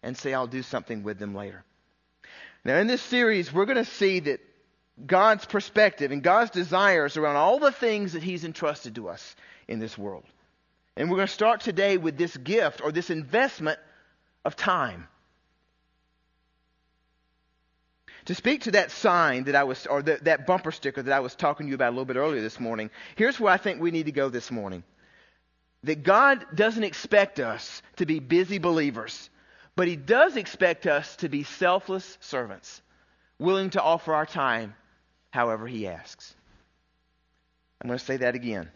and 0.04 0.18
say, 0.18 0.34
I'll 0.34 0.48
do 0.48 0.62
something 0.62 1.04
with 1.04 1.18
them 1.18 1.34
later. 1.34 1.64
Now, 2.64 2.78
in 2.78 2.88
this 2.88 3.02
series, 3.02 3.52
we're 3.52 3.66
going 3.66 3.84
to 3.84 3.86
see 3.86 4.20
that 4.22 4.40
God's 5.06 5.46
perspective 5.46 6.12
and 6.12 6.22
God's 6.22 6.52
desires 6.52 7.18
around 7.18 7.36
all 7.36 7.60
the 7.60 7.72
things 7.72 8.14
that 8.14 8.24
He's 8.24 8.46
entrusted 8.46 8.96
to 8.96 9.10
us 9.10 9.36
in 9.68 9.80
this 9.80 9.98
world. 9.98 10.24
And 10.96 11.10
we're 11.10 11.18
going 11.18 11.28
to 11.28 11.34
start 11.34 11.62
today 11.62 11.98
with 11.98 12.18
this 12.18 12.38
gift 12.38 12.82
or 12.84 12.92
this 12.92 13.10
investment 13.10 13.80
of 14.46 14.56
time. 14.56 15.08
To 18.26 18.36
speak 18.36 18.62
to 18.62 18.72
that 18.72 18.92
sign 18.92 19.46
that 19.46 19.56
I 19.56 19.64
was, 19.64 19.86
or 19.88 20.02
the, 20.02 20.20
that 20.22 20.46
bumper 20.46 20.72
sticker 20.72 21.02
that 21.02 21.12
I 21.14 21.20
was 21.20 21.36
talking 21.36 21.66
to 21.66 21.70
you 21.70 21.76
about 21.76 21.90
a 21.90 21.96
little 21.96 22.06
bit 22.06 22.16
earlier 22.16 22.42
this 22.42 22.60
morning, 22.60 22.90
here's 23.16 23.40
where 23.40 23.52
I 23.52 23.58
think 23.58 23.82
we 23.82 23.92
need 23.92 24.06
to 24.06 24.14
go 24.14 24.30
this 24.30 24.52
morning. 24.52 24.84
That 25.84 26.04
God 26.04 26.46
doesn't 26.56 26.84
expect 26.84 27.40
us 27.40 27.82
to 27.98 28.06
be 28.06 28.20
busy 28.20 28.58
believers, 28.58 29.30
but 29.76 29.88
He 29.88 29.96
does 29.96 30.38
expect 30.38 30.88
us 30.88 31.16
to 31.18 31.30
be 31.30 31.44
selfless 31.44 32.18
servants, 32.22 32.82
willing 33.40 33.72
to 33.72 33.82
offer 33.82 34.14
our 34.14 34.26
time 34.26 34.76
however 35.32 35.68
He 35.68 35.88
asks. 35.88 36.36
I'm 37.82 37.90
going 37.90 38.00
to 38.00 38.06
say 38.06 38.18
that 38.18 38.36
again. 38.36 38.70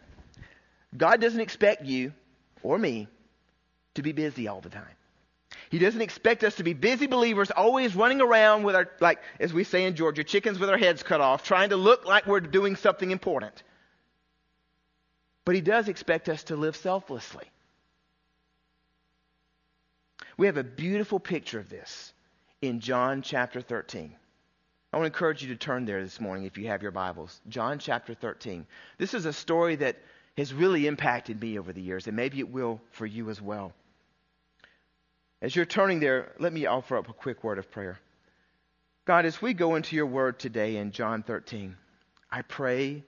God 0.96 1.20
doesn't 1.20 1.40
expect 1.40 1.84
you 1.84 2.12
or 2.62 2.78
me 2.78 3.08
to 3.94 4.02
be 4.02 4.12
busy 4.12 4.48
all 4.48 4.60
the 4.60 4.68
time. 4.68 4.84
He 5.70 5.78
doesn't 5.78 6.00
expect 6.00 6.44
us 6.44 6.56
to 6.56 6.62
be 6.62 6.72
busy 6.72 7.06
believers, 7.06 7.50
always 7.50 7.94
running 7.94 8.20
around 8.20 8.62
with 8.62 8.74
our, 8.74 8.90
like, 9.00 9.20
as 9.40 9.52
we 9.52 9.64
say 9.64 9.84
in 9.84 9.96
Georgia, 9.96 10.24
chickens 10.24 10.58
with 10.58 10.70
our 10.70 10.78
heads 10.78 11.02
cut 11.02 11.20
off, 11.20 11.42
trying 11.42 11.70
to 11.70 11.76
look 11.76 12.06
like 12.06 12.26
we're 12.26 12.40
doing 12.40 12.76
something 12.76 13.10
important. 13.10 13.62
But 15.48 15.54
He 15.54 15.62
does 15.62 15.88
expect 15.88 16.28
us 16.28 16.42
to 16.42 16.56
live 16.56 16.76
selflessly. 16.76 17.46
We 20.36 20.44
have 20.44 20.58
a 20.58 20.62
beautiful 20.62 21.18
picture 21.18 21.58
of 21.58 21.70
this 21.70 22.12
in 22.60 22.80
John 22.80 23.22
chapter 23.22 23.62
13. 23.62 24.14
I 24.92 24.96
want 24.98 25.04
to 25.04 25.06
encourage 25.06 25.42
you 25.42 25.48
to 25.48 25.56
turn 25.56 25.86
there 25.86 26.02
this 26.02 26.20
morning 26.20 26.44
if 26.44 26.58
you 26.58 26.66
have 26.66 26.82
your 26.82 26.90
Bibles. 26.90 27.40
John 27.48 27.78
chapter 27.78 28.12
13. 28.12 28.66
This 28.98 29.14
is 29.14 29.24
a 29.24 29.32
story 29.32 29.76
that 29.76 29.96
has 30.36 30.52
really 30.52 30.86
impacted 30.86 31.40
me 31.40 31.58
over 31.58 31.72
the 31.72 31.80
years, 31.80 32.06
and 32.08 32.14
maybe 32.14 32.40
it 32.40 32.50
will 32.50 32.78
for 32.90 33.06
you 33.06 33.30
as 33.30 33.40
well. 33.40 33.72
As 35.40 35.56
you're 35.56 35.64
turning 35.64 35.98
there, 35.98 36.34
let 36.38 36.52
me 36.52 36.66
offer 36.66 36.98
up 36.98 37.08
a 37.08 37.14
quick 37.14 37.42
word 37.42 37.58
of 37.58 37.70
prayer. 37.70 37.98
God, 39.06 39.24
as 39.24 39.40
we 39.40 39.54
go 39.54 39.76
into 39.76 39.96
your 39.96 40.04
word 40.04 40.38
today 40.38 40.76
in 40.76 40.92
John 40.92 41.22
13, 41.22 41.74
I 42.30 42.42
pray 42.42 43.02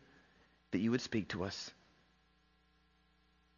that 0.70 0.78
you 0.78 0.90
would 0.90 1.02
speak 1.02 1.28
to 1.28 1.44
us. 1.44 1.70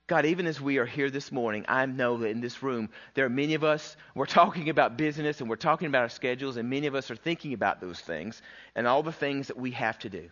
God, 0.07 0.27
even 0.27 0.47
as 0.47 0.61
we 0.61 0.79
are 0.79 0.87
here 0.87 1.11
this 1.11 1.33
morning, 1.33 1.65
I 1.69 1.87
know 1.87 2.19
that 2.19 2.29
in 2.29 2.41
this 2.41 2.63
room, 2.63 2.91
there 3.15 3.25
are 3.25 3.31
many 3.31 3.55
of 3.55 3.65
us, 3.65 3.97
we're 4.15 4.27
talking 4.27 4.69
about 4.69 4.97
business 4.97 5.41
and 5.41 5.49
we're 5.49 5.57
talking 5.57 5.87
about 5.89 6.03
our 6.03 6.09
schedules, 6.09 6.57
and 6.57 6.69
many 6.69 6.87
of 6.87 6.95
us 6.95 7.11
are 7.11 7.17
thinking 7.17 7.55
about 7.55 7.81
those 7.81 8.01
things 8.01 8.43
and 8.75 8.87
all 8.87 9.03
the 9.03 9.13
things 9.13 9.47
that 9.49 9.57
we 9.57 9.71
have 9.71 9.99
to 10.01 10.11
do. 10.11 10.29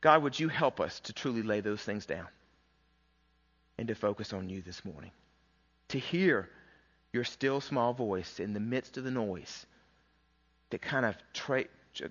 God, 0.00 0.22
would 0.22 0.38
you 0.38 0.48
help 0.48 0.80
us 0.80 1.00
to 1.00 1.12
truly 1.12 1.42
lay 1.42 1.60
those 1.60 1.80
things 1.80 2.04
down 2.04 2.26
and 3.78 3.88
to 3.88 3.94
focus 3.94 4.32
on 4.32 4.48
you 4.48 4.60
this 4.60 4.84
morning? 4.84 5.12
to 5.92 5.98
hear 5.98 6.48
your 7.12 7.22
still 7.22 7.60
small 7.60 7.92
voice 7.92 8.40
in 8.40 8.54
the 8.54 8.60
midst 8.60 8.96
of 8.96 9.04
the 9.04 9.10
noise 9.10 9.66
that 10.70 10.80
kind 10.80 11.04
of, 11.04 11.14
tra- 11.34 11.66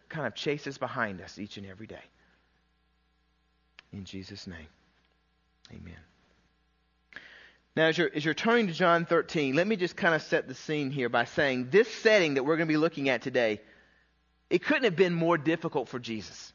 kind 0.08 0.28
of 0.28 0.36
chases 0.36 0.78
behind 0.78 1.20
us 1.20 1.40
each 1.40 1.58
and 1.58 1.66
every 1.66 1.88
day. 1.88 2.04
In 3.94 4.06
Jesus' 4.06 4.48
name, 4.48 4.68
amen. 5.72 5.98
Now, 7.76 7.88
as 7.88 7.98
you're, 7.98 8.10
as 8.14 8.24
you're 8.26 8.34
turning 8.34 8.68
to 8.68 8.74
John 8.74 9.06
13, 9.06 9.56
let 9.56 9.66
me 9.66 9.76
just 9.76 9.96
kind 9.96 10.14
of 10.14 10.22
set 10.22 10.48
the 10.48 10.54
scene 10.54 10.92
here 10.92 11.10
by 11.10 11.26
saying 11.26 11.70
this 11.70 11.88
setting 11.88 12.34
that 12.34 12.44
we're 12.44 12.58
going 12.58 12.68
to 12.68 12.74
be 12.74 12.78
looking 12.78 13.10
at 13.10 13.22
today, 13.22 13.62
it 14.50 14.64
couldn't 14.64 14.84
have 14.84 14.96
been 14.96 15.14
more 15.14 15.38
difficult 15.38 15.88
for 15.88 16.00
Jesus. 16.00 16.52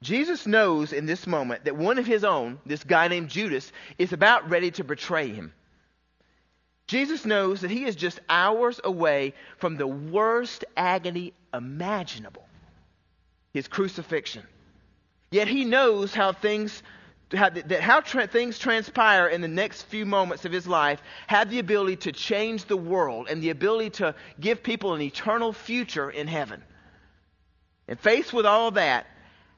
Jesus 0.00 0.46
knows 0.46 0.92
in 0.92 1.06
this 1.06 1.26
moment 1.26 1.64
that 1.64 1.76
one 1.76 1.98
of 1.98 2.06
his 2.06 2.22
own, 2.22 2.60
this 2.64 2.84
guy 2.84 3.08
named 3.08 3.28
Judas, 3.28 3.72
is 3.98 4.12
about 4.12 4.48
ready 4.48 4.70
to 4.72 4.84
betray 4.84 5.28
him. 5.28 5.52
Jesus 6.86 7.26
knows 7.26 7.60
that 7.60 7.70
he 7.70 7.84
is 7.84 7.96
just 7.96 8.20
hours 8.28 8.80
away 8.82 9.34
from 9.58 9.76
the 9.76 9.86
worst 9.86 10.64
agony 10.76 11.32
imaginable 11.52 12.46
his 13.52 13.66
crucifixion. 13.66 14.44
Yet 15.30 15.48
he 15.48 15.64
knows 15.64 16.14
how 16.14 16.32
things 16.32 16.82
how, 17.34 17.50
that 17.50 17.80
how 17.80 18.00
tra- 18.00 18.26
things 18.26 18.58
transpire 18.58 19.26
in 19.26 19.42
the 19.42 19.48
next 19.48 19.82
few 19.82 20.06
moments 20.06 20.46
of 20.46 20.52
his 20.52 20.66
life 20.66 21.02
have 21.26 21.50
the 21.50 21.58
ability 21.58 21.96
to 21.96 22.12
change 22.12 22.64
the 22.64 22.76
world 22.76 23.28
and 23.28 23.42
the 23.42 23.50
ability 23.50 23.90
to 23.90 24.14
give 24.40 24.62
people 24.62 24.94
an 24.94 25.02
eternal 25.02 25.52
future 25.52 26.08
in 26.08 26.26
heaven. 26.26 26.62
And 27.86 28.00
faced 28.00 28.32
with 28.32 28.46
all 28.46 28.70
that, 28.72 29.06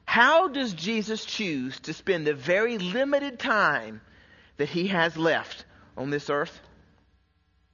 how 0.05 0.49
does 0.49 0.73
Jesus 0.73 1.23
choose 1.23 1.79
to 1.81 1.93
spend 1.93 2.27
the 2.27 2.33
very 2.33 2.77
limited 2.77 3.39
time 3.39 4.01
that 4.57 4.67
he 4.67 4.87
has 4.87 5.15
left 5.15 5.63
on 5.95 6.09
this 6.09 6.29
earth? 6.29 6.59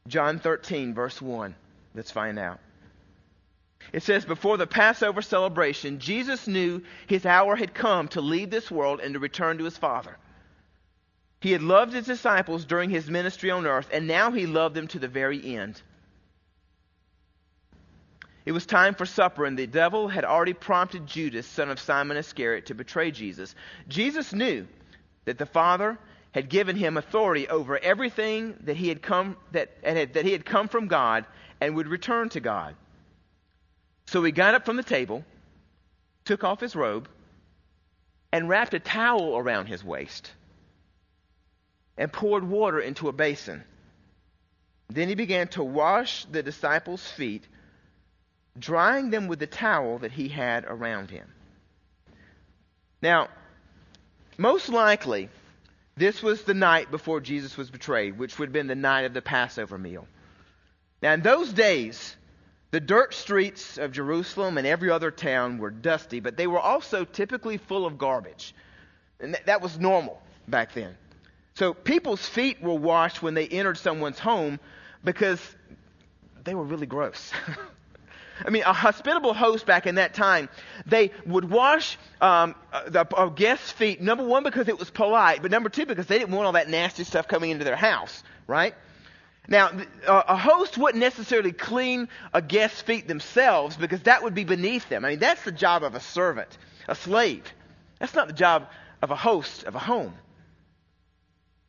John 0.07 0.37
13, 0.37 0.93
verse 0.93 1.19
1. 1.19 1.55
Let's 1.95 2.11
find 2.11 2.37
out. 2.37 2.59
It 3.93 4.03
says, 4.03 4.25
Before 4.25 4.57
the 4.57 4.67
Passover 4.67 5.21
celebration, 5.21 5.99
Jesus 5.99 6.47
knew 6.47 6.81
his 7.07 7.25
hour 7.25 7.55
had 7.55 7.73
come 7.73 8.07
to 8.09 8.21
leave 8.21 8.49
this 8.49 8.69
world 8.69 8.99
and 8.99 9.13
to 9.13 9.19
return 9.19 9.57
to 9.57 9.63
his 9.63 9.77
Father. 9.77 10.17
He 11.39 11.51
had 11.51 11.61
loved 11.61 11.93
his 11.93 12.05
disciples 12.05 12.65
during 12.65 12.89
his 12.89 13.09
ministry 13.09 13.51
on 13.51 13.67
earth, 13.67 13.89
and 13.93 14.07
now 14.07 14.31
he 14.31 14.45
loved 14.45 14.75
them 14.75 14.87
to 14.89 14.99
the 14.99 15.07
very 15.07 15.55
end. 15.55 15.81
It 18.45 18.53
was 18.53 18.65
time 18.65 18.95
for 18.95 19.05
supper, 19.05 19.45
and 19.45 19.59
the 19.59 19.67
devil 19.67 20.07
had 20.07 20.25
already 20.25 20.53
prompted 20.53 21.05
Judas, 21.05 21.45
son 21.45 21.69
of 21.69 21.79
Simon 21.79 22.17
Iscariot, 22.17 22.67
to 22.67 22.75
betray 22.75 23.11
Jesus. 23.11 23.53
Jesus 23.87 24.33
knew 24.33 24.65
that 25.25 25.37
the 25.37 25.45
Father 25.45 25.99
had 26.31 26.49
given 26.49 26.75
him 26.75 26.97
authority 26.97 27.47
over 27.47 27.77
everything 27.77 28.55
that 28.61 28.77
he 28.77 28.87
had 28.87 29.01
come 29.01 29.35
that, 29.51 29.81
that 29.83 30.23
he 30.23 30.31
had 30.31 30.45
come 30.45 30.67
from 30.67 30.87
God 30.87 31.25
and 31.59 31.75
would 31.75 31.87
return 31.87 32.29
to 32.29 32.39
God. 32.39 32.75
So 34.07 34.23
he 34.23 34.31
got 34.31 34.55
up 34.55 34.65
from 34.65 34.77
the 34.77 34.83
table, 34.83 35.23
took 36.25 36.43
off 36.43 36.59
his 36.59 36.75
robe, 36.75 37.09
and 38.31 38.49
wrapped 38.49 38.73
a 38.73 38.79
towel 38.79 39.37
around 39.37 39.67
his 39.67 39.83
waist, 39.83 40.31
and 41.97 42.11
poured 42.11 42.43
water 42.43 42.79
into 42.79 43.09
a 43.09 43.13
basin. 43.13 43.63
Then 44.89 45.09
he 45.09 45.15
began 45.15 45.47
to 45.49 45.63
wash 45.63 46.25
the 46.25 46.43
disciples' 46.43 47.09
feet, 47.09 47.47
drying 48.57 49.09
them 49.09 49.27
with 49.27 49.39
the 49.39 49.47
towel 49.47 49.99
that 49.99 50.11
he 50.11 50.27
had 50.27 50.65
around 50.65 51.09
him. 51.09 51.27
Now, 53.01 53.29
most 54.37 54.69
likely, 54.69 55.29
this 55.95 56.21
was 56.21 56.43
the 56.43 56.53
night 56.53 56.91
before 56.91 57.21
Jesus 57.21 57.57
was 57.57 57.69
betrayed, 57.69 58.17
which 58.17 58.37
would 58.37 58.49
have 58.49 58.53
been 58.53 58.67
the 58.67 58.75
night 58.75 59.05
of 59.05 59.13
the 59.13 59.21
Passover 59.21 59.77
meal. 59.77 60.07
Now, 61.01 61.13
in 61.13 61.21
those 61.21 61.53
days, 61.53 62.16
the 62.77 62.81
dirt 62.81 63.11
streets 63.11 63.79
of 63.79 63.91
Jerusalem 63.91 64.59
and 64.59 64.67
every 64.67 64.91
other 64.91 65.09
town 65.09 65.57
were 65.57 65.71
dusty, 65.71 66.19
but 66.19 66.37
they 66.37 66.45
were 66.45 66.59
also 66.59 67.05
typically 67.05 67.57
full 67.57 67.87
of 67.87 67.97
garbage. 67.97 68.53
And 69.19 69.35
that 69.47 69.63
was 69.63 69.79
normal 69.79 70.21
back 70.47 70.75
then. 70.75 70.95
So 71.55 71.73
people's 71.73 72.23
feet 72.29 72.61
were 72.61 72.75
washed 72.75 73.23
when 73.23 73.33
they 73.33 73.47
entered 73.47 73.79
someone's 73.79 74.19
home 74.19 74.59
because 75.03 75.41
they 76.43 76.53
were 76.53 76.65
really 76.65 76.85
gross. 76.85 77.31
I 78.45 78.51
mean, 78.51 78.61
a 78.61 78.73
hospitable 78.73 79.33
host 79.33 79.65
back 79.65 79.87
in 79.87 79.95
that 79.95 80.13
time, 80.13 80.47
they 80.85 81.09
would 81.25 81.49
wash 81.49 81.97
um, 82.21 82.53
the 82.85 83.07
a 83.19 83.31
guest's 83.31 83.71
feet, 83.71 84.01
number 84.01 84.23
one, 84.23 84.43
because 84.43 84.67
it 84.67 84.77
was 84.77 84.91
polite, 84.91 85.41
but 85.41 85.49
number 85.49 85.69
two, 85.69 85.87
because 85.87 86.05
they 86.05 86.19
didn't 86.19 86.35
want 86.35 86.45
all 86.45 86.51
that 86.51 86.69
nasty 86.69 87.05
stuff 87.05 87.27
coming 87.27 87.49
into 87.49 87.63
their 87.63 87.75
house, 87.75 88.21
right? 88.45 88.75
Now, 89.47 89.71
a 90.05 90.35
host 90.35 90.77
wouldn't 90.77 91.01
necessarily 91.01 91.53
clean 91.53 92.09
a 92.33 92.41
guest's 92.41 92.81
feet 92.81 93.07
themselves 93.07 93.77
because 93.77 94.01
that 94.01 94.23
would 94.23 94.35
be 94.35 94.43
beneath 94.43 94.89
them. 94.89 95.05
I 95.05 95.11
mean, 95.11 95.19
that's 95.19 95.43
the 95.43 95.53
job 95.53 95.83
of 95.83 95.95
a 95.95 96.01
servant, 96.01 96.57
a 96.87 96.95
slave. 96.95 97.43
That's 97.99 98.13
not 98.13 98.27
the 98.27 98.33
job 98.33 98.67
of 99.01 99.11
a 99.11 99.15
host 99.15 99.63
of 99.63 99.75
a 99.75 99.79
home. 99.79 100.13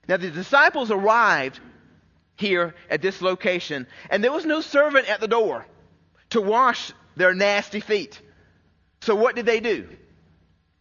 Now, 0.08 0.16
the 0.16 0.30
disciples 0.30 0.90
arrived 0.90 1.60
here 2.36 2.74
at 2.90 3.00
this 3.00 3.22
location, 3.22 3.86
and 4.10 4.24
there 4.24 4.32
was 4.32 4.44
no 4.44 4.60
servant 4.60 5.08
at 5.08 5.20
the 5.20 5.28
door 5.28 5.64
to 6.30 6.40
wash 6.40 6.92
their 7.16 7.34
nasty 7.34 7.80
feet. 7.80 8.20
So 9.02 9.14
what 9.14 9.36
did 9.36 9.46
they 9.46 9.60
do? 9.60 9.88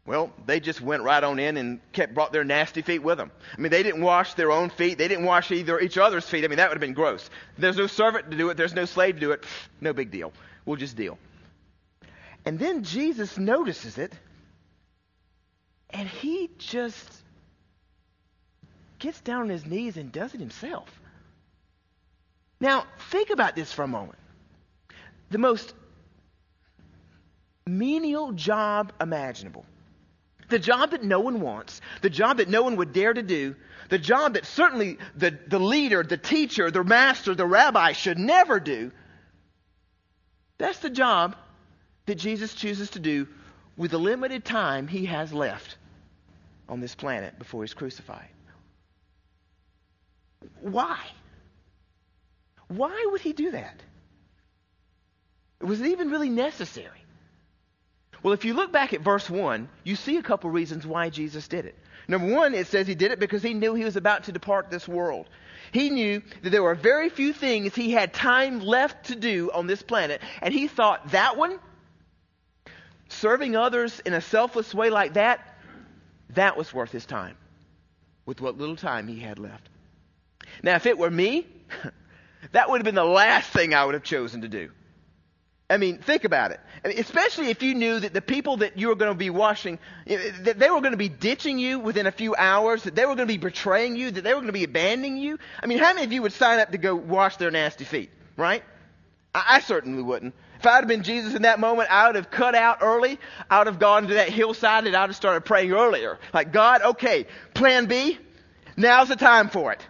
Well, 0.07 0.31
they 0.45 0.61
just 0.61 0.79
went 0.79 1.03
right 1.03 1.21
on 1.21 1.37
in 1.37 1.57
and 1.57 1.81
kept 1.91 2.13
brought 2.13 2.31
their 2.31 2.45
nasty 2.45 2.81
feet 2.81 3.03
with 3.03 3.17
them. 3.17 3.29
I 3.57 3.59
mean, 3.59 3.71
they 3.71 3.83
didn't 3.83 4.01
wash 4.01 4.35
their 4.35 4.53
own 4.53 4.69
feet. 4.69 4.97
They 4.97 5.09
didn't 5.09 5.25
wash 5.25 5.51
either 5.51 5.77
each 5.81 5.97
other's 5.97 6.27
feet. 6.27 6.45
I 6.45 6.47
mean, 6.47 6.57
that 6.57 6.69
would 6.69 6.77
have 6.77 6.81
been 6.81 6.93
gross. 6.93 7.29
There's 7.57 7.75
no 7.75 7.87
servant 7.87 8.31
to 8.31 8.37
do 8.37 8.49
it. 8.49 8.55
There's 8.55 8.73
no 8.73 8.85
slave 8.85 9.15
to 9.15 9.19
do 9.19 9.31
it. 9.31 9.43
No 9.81 9.91
big 9.91 10.09
deal. 10.09 10.31
We'll 10.65 10.77
just 10.77 10.95
deal. 10.95 11.19
And 12.45 12.57
then 12.57 12.83
Jesus 12.83 13.37
notices 13.37 13.97
it, 13.97 14.13
and 15.89 16.07
he 16.07 16.51
just 16.57 17.21
gets 18.99 19.19
down 19.19 19.41
on 19.41 19.49
his 19.49 19.65
knees 19.65 19.97
and 19.97 20.09
does 20.09 20.33
it 20.33 20.39
himself. 20.39 20.89
Now, 22.61 22.85
think 23.11 23.29
about 23.29 23.57
this 23.57 23.73
for 23.73 23.83
a 23.83 23.87
moment. 23.87 24.19
The 25.31 25.37
most 25.37 25.73
menial 27.65 28.31
job 28.31 28.93
imaginable. 29.01 29.65
The 30.49 30.59
job 30.59 30.91
that 30.91 31.03
no 31.03 31.19
one 31.19 31.41
wants, 31.41 31.81
the 32.01 32.09
job 32.09 32.37
that 32.37 32.47
no 32.47 32.63
one 32.63 32.77
would 32.77 32.93
dare 32.93 33.13
to 33.13 33.23
do, 33.23 33.55
the 33.89 33.97
job 33.97 34.33
that 34.33 34.45
certainly 34.45 34.97
the, 35.15 35.37
the 35.47 35.59
leader, 35.59 36.03
the 36.03 36.17
teacher, 36.17 36.71
the 36.71 36.83
master, 36.83 37.35
the 37.35 37.45
rabbi 37.45 37.91
should 37.91 38.17
never 38.17 38.59
do. 38.59 38.91
That's 40.57 40.79
the 40.79 40.89
job 40.89 41.35
that 42.05 42.15
Jesus 42.15 42.53
chooses 42.53 42.91
to 42.91 42.99
do 42.99 43.27
with 43.75 43.91
the 43.91 43.99
limited 43.99 44.45
time 44.45 44.87
he 44.87 45.05
has 45.05 45.33
left 45.33 45.77
on 46.69 46.79
this 46.79 46.95
planet 46.95 47.37
before 47.37 47.63
he's 47.63 47.73
crucified. 47.73 48.29
Why? 50.61 50.97
Why 52.67 53.07
would 53.11 53.21
he 53.21 53.33
do 53.33 53.51
that? 53.51 53.81
Was 55.61 55.81
it 55.81 55.87
even 55.87 56.09
really 56.09 56.29
necessary? 56.29 57.03
Well, 58.27 58.33
if 58.33 58.43
you 58.43 58.55
look 58.55 58.73
back 58.73 58.91
at 58.91 58.99
verse 58.99 59.29
1, 59.29 59.69
you 59.85 59.95
see 59.95 60.17
a 60.17 60.21
couple 60.21 60.49
reasons 60.49 60.85
why 60.85 61.09
Jesus 61.09 61.47
did 61.47 61.65
it. 61.65 61.75
Number 62.09 62.35
one, 62.35 62.53
it 62.53 62.67
says 62.67 62.85
he 62.85 62.93
did 62.93 63.13
it 63.13 63.21
because 63.21 63.41
he 63.41 63.53
knew 63.53 63.73
he 63.73 63.85
was 63.85 63.95
about 63.95 64.25
to 64.25 64.33
depart 64.33 64.69
this 64.69 64.85
world. 64.85 65.29
He 65.71 65.89
knew 65.89 66.21
that 66.41 66.49
there 66.49 66.61
were 66.61 66.75
very 66.75 67.07
few 67.07 67.31
things 67.31 67.73
he 67.73 67.93
had 67.93 68.13
time 68.13 68.59
left 68.59 69.05
to 69.05 69.15
do 69.15 69.49
on 69.53 69.65
this 69.65 69.81
planet, 69.81 70.21
and 70.41 70.53
he 70.53 70.67
thought 70.67 71.11
that 71.11 71.37
one, 71.37 71.57
serving 73.07 73.55
others 73.55 74.01
in 74.01 74.11
a 74.11 74.19
selfless 74.19 74.75
way 74.75 74.89
like 74.89 75.13
that, 75.13 75.57
that 76.31 76.57
was 76.57 76.73
worth 76.73 76.91
his 76.91 77.05
time 77.05 77.37
with 78.25 78.41
what 78.41 78.57
little 78.57 78.75
time 78.75 79.07
he 79.07 79.21
had 79.21 79.39
left. 79.39 79.69
Now, 80.61 80.75
if 80.75 80.85
it 80.85 80.97
were 80.97 81.09
me, 81.09 81.47
that 82.51 82.69
would 82.69 82.79
have 82.79 82.85
been 82.85 82.93
the 82.93 83.05
last 83.05 83.53
thing 83.53 83.73
I 83.73 83.85
would 83.85 83.93
have 83.93 84.03
chosen 84.03 84.41
to 84.41 84.49
do. 84.49 84.71
I 85.69 85.75
mean, 85.77 85.97
think 85.97 86.23
about 86.23 86.51
it. 86.51 86.61
Especially 86.85 87.49
if 87.49 87.61
you 87.61 87.75
knew 87.75 87.99
that 87.99 88.13
the 88.13 88.21
people 88.21 88.57
that 88.57 88.77
you 88.77 88.87
were 88.87 88.95
going 88.95 89.11
to 89.11 89.17
be 89.17 89.29
washing, 89.29 89.79
eh, 90.05 90.31
that 90.43 90.59
they 90.59 90.69
were 90.69 90.79
going 90.79 90.91
to 90.93 90.97
be 90.97 91.09
ditching 91.09 91.59
you 91.59 91.79
within 91.79 92.07
a 92.07 92.11
few 92.11 92.35
hours, 92.35 92.83
that 92.83 92.95
they 92.95 93.05
were 93.05 93.15
going 93.15 93.27
to 93.27 93.33
be 93.33 93.37
betraying 93.37 93.97
you, 93.97 94.09
that 94.11 94.23
they 94.23 94.29
were 94.33 94.39
going 94.39 94.47
to 94.47 94.53
be 94.53 94.63
abandoning 94.63 95.17
you. 95.17 95.37
I 95.61 95.65
mean, 95.65 95.79
how 95.79 95.93
many 95.93 96.05
of 96.05 96.13
you 96.13 96.21
would 96.21 96.31
sign 96.31 96.59
up 96.59 96.71
to 96.71 96.77
go 96.77 96.95
wash 96.95 97.35
their 97.35 97.51
nasty 97.51 97.83
feet, 97.83 98.11
right? 98.37 98.63
I, 99.35 99.43
I 99.55 99.59
certainly 99.59 100.03
wouldn't. 100.03 100.35
If 100.57 100.65
I 100.65 100.75
had 100.75 100.87
been 100.87 101.03
Jesus 101.03 101.35
in 101.35 101.41
that 101.41 101.59
moment, 101.59 101.91
I 101.91 102.07
would 102.07 102.15
have 102.15 102.31
cut 102.31 102.55
out 102.55 102.77
early. 102.81 103.19
I 103.49 103.57
would 103.57 103.67
have 103.67 103.79
gone 103.79 104.07
to 104.07 104.13
that 104.15 104.29
hillside 104.29 104.87
and 104.87 104.95
I 104.95 105.01
would 105.01 105.09
have 105.09 105.15
started 105.17 105.41
praying 105.41 105.73
earlier. 105.73 106.17
Like, 106.33 106.53
God, 106.53 106.81
okay, 106.81 107.27
plan 107.53 107.87
B, 107.87 108.17
now's 108.77 109.09
the 109.09 109.17
time 109.17 109.49
for 109.49 109.73
it. 109.73 109.85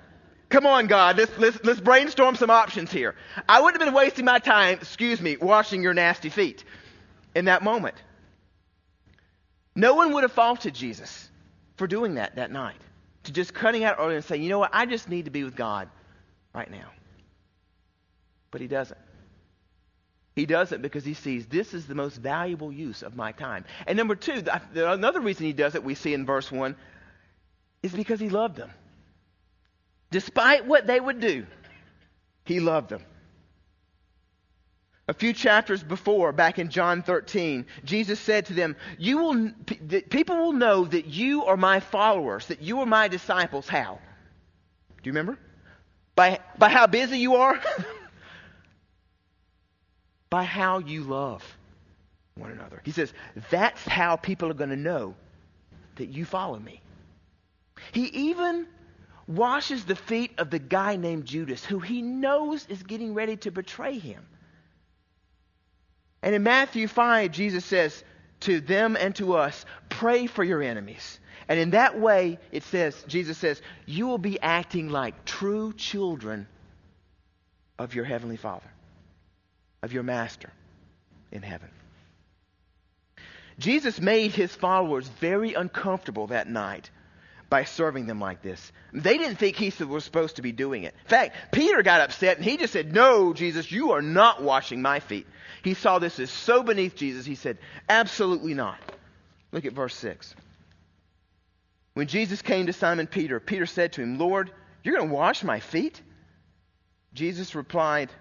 Come 0.50 0.66
on, 0.66 0.88
God, 0.88 1.18
let's, 1.18 1.38
let's, 1.38 1.60
let's 1.64 1.80
brainstorm 1.82 2.36
some 2.36 2.50
options 2.50 2.92
here. 2.92 3.16
I 3.50 3.60
wouldn't 3.60 3.82
have 3.82 3.88
been 3.88 3.96
wasting 3.96 4.24
my 4.24 4.40
time, 4.40 4.76
excuse 4.76 5.20
me, 5.20 5.36
washing 5.36 5.84
your 5.84 5.94
nasty 5.94 6.30
feet 6.30 6.64
in 7.36 7.46
that 7.46 7.64
moment. 7.64 7.96
No 9.76 9.96
one 9.96 10.14
would 10.14 10.24
have 10.24 10.32
faulted 10.32 10.74
Jesus 10.74 11.30
for 11.76 11.86
doing 11.86 12.16
that 12.16 12.38
that 12.38 12.50
night, 12.50 12.80
to 13.24 13.34
just 13.34 13.54
cutting 13.54 13.84
out 13.84 13.98
early 14.00 14.16
and 14.16 14.24
saying, 14.24 14.42
you 14.42 14.50
know 14.50 14.60
what, 14.60 14.72
I 14.74 14.86
just 14.86 15.10
need 15.10 15.26
to 15.26 15.32
be 15.32 15.44
with 15.44 15.56
God 15.56 15.90
right 16.54 16.72
now. 16.72 16.90
But 18.50 18.62
he 18.62 18.68
doesn't. 18.68 19.00
He 20.36 20.46
doesn't 20.46 20.82
because 20.82 21.04
he 21.04 21.14
sees 21.14 21.46
this 21.48 21.74
is 21.74 21.88
the 21.88 21.96
most 21.96 22.18
valuable 22.18 22.72
use 22.72 23.04
of 23.04 23.16
my 23.16 23.32
time. 23.32 23.66
And 23.86 23.98
number 23.98 24.16
two, 24.16 24.44
another 24.76 25.20
reason 25.20 25.46
he 25.46 25.54
does 25.54 25.76
it, 25.76 25.84
we 25.84 25.96
see 25.96 26.14
in 26.14 26.26
verse 26.26 26.52
1, 26.52 26.76
is 27.84 27.92
because 27.92 28.20
he 28.20 28.30
loved 28.30 28.56
them. 28.56 28.72
Despite 30.12 30.66
what 30.66 30.88
they 30.88 31.00
would 31.00 31.20
do, 31.20 31.46
he 32.46 32.60
loved 32.60 32.90
them. 32.90 33.04
A 35.10 35.14
few 35.14 35.32
chapters 35.32 35.84
before, 35.84 36.34
back 36.34 36.60
in 36.60 36.70
John 36.70 37.02
13, 37.02 37.66
Jesus 37.86 38.20
said 38.20 38.48
to 38.48 38.54
them, 38.54 38.76
you 38.98 39.20
will, 39.20 39.52
People 40.10 40.38
will 40.38 40.54
know 40.54 40.84
that 40.84 41.06
you 41.06 41.46
are 41.46 41.56
my 41.56 41.80
followers, 41.80 42.48
that 42.48 42.62
you 42.62 42.82
are 42.82 42.86
my 42.86 43.08
disciples. 43.08 43.70
How? 43.70 44.00
Do 44.90 45.02
you 45.04 45.12
remember? 45.12 45.38
By, 46.16 46.40
by 46.58 46.70
how 46.70 46.88
busy 46.88 47.20
you 47.20 47.36
are? 47.36 47.62
by 50.30 50.44
how 50.44 50.80
you 50.80 51.04
love 51.04 51.44
one 52.36 52.52
another. 52.52 52.82
He 52.84 52.92
says, 52.92 53.14
That's 53.50 53.82
how 53.86 54.18
people 54.18 54.50
are 54.50 54.56
going 54.56 54.72
to 54.72 54.76
know 54.76 55.16
that 55.96 56.08
you 56.08 56.26
follow 56.26 56.60
me. 56.60 56.82
He 57.94 58.08
even 58.08 58.68
washes 59.28 59.84
the 59.86 59.96
feet 59.96 60.32
of 60.38 60.50
the 60.50 60.60
guy 60.60 60.96
named 60.96 61.26
Judas, 61.26 61.64
who 61.64 61.80
he 61.80 62.02
knows 62.02 62.66
is 62.68 62.82
getting 62.84 63.14
ready 63.14 63.36
to 63.38 63.52
betray 63.52 64.00
him. 64.00 64.26
And 66.22 66.34
in 66.34 66.44
Matthew 66.44 66.88
5, 66.88 67.32
Jesus 67.32 67.66
says 67.66 68.04
to 68.42 68.60
them 68.60 68.96
and 68.96 69.16
to 69.16 69.36
us, 69.36 69.66
pray 69.90 70.28
for 70.28 70.44
your 70.44 70.62
enemies. 70.62 71.20
And 71.48 71.60
in 71.60 71.72
that 71.72 72.00
way, 72.00 72.40
it 72.52 72.64
says, 72.64 73.04
Jesus 73.08 73.38
says, 73.38 73.62
you 73.86 74.08
will 74.08 74.18
be 74.18 74.40
acting 74.42 74.90
like 74.90 75.26
true 75.26 75.74
children 75.74 76.48
of 77.80 77.96
your 77.96 78.06
Heavenly 78.06 78.38
Father, 78.38 78.70
of 79.82 79.94
your 79.94 80.04
Master 80.04 80.52
in 81.32 81.42
heaven. 81.42 81.70
Jesus 83.60 84.00
made 84.00 84.32
his 84.32 84.54
followers 84.54 85.08
very 85.20 85.54
uncomfortable 85.54 86.28
that 86.28 86.48
night 86.48 86.90
by 87.50 87.64
serving 87.64 88.08
them 88.08 88.20
like 88.20 88.42
this. 88.42 88.72
They 88.94 89.18
didn't 89.18 89.38
think 89.38 89.56
he 89.56 89.72
was 89.84 90.04
supposed 90.04 90.36
to 90.36 90.42
be 90.42 90.52
doing 90.52 90.84
it. 90.84 90.94
In 91.04 91.10
fact, 91.10 91.54
Peter 91.54 91.82
got 91.82 92.02
upset 92.02 92.38
and 92.38 92.46
he 92.46 92.58
just 92.58 92.74
said, 92.74 92.94
No, 92.94 93.34
Jesus, 93.34 93.72
you 93.72 93.92
are 93.92 94.02
not 94.02 94.44
washing 94.44 94.82
my 94.82 95.00
feet. 95.00 95.28
He 95.64 95.74
saw 95.74 96.00
this 96.00 96.20
as 96.20 96.30
so 96.30 96.64
beneath 96.64 96.96
Jesus, 96.96 97.26
he 97.26 97.36
said, 97.36 97.58
Absolutely 97.88 98.54
not. 98.54 98.78
Look 99.52 99.66
at 99.66 99.74
verse 99.74 99.96
6. 99.96 100.36
When 101.94 102.08
Jesus 102.08 102.42
came 102.42 102.68
to 102.68 102.74
Simon 102.74 103.08
Peter, 103.08 103.40
Peter 103.40 103.66
said 103.66 103.94
to 103.94 104.02
him, 104.02 104.18
Lord, 104.18 104.52
you're 104.84 104.98
going 104.98 105.10
to 105.10 105.16
wash 105.16 105.44
my 105.44 105.60
feet? 105.60 106.02
Jesus 107.14 107.56
replied, 107.56 108.12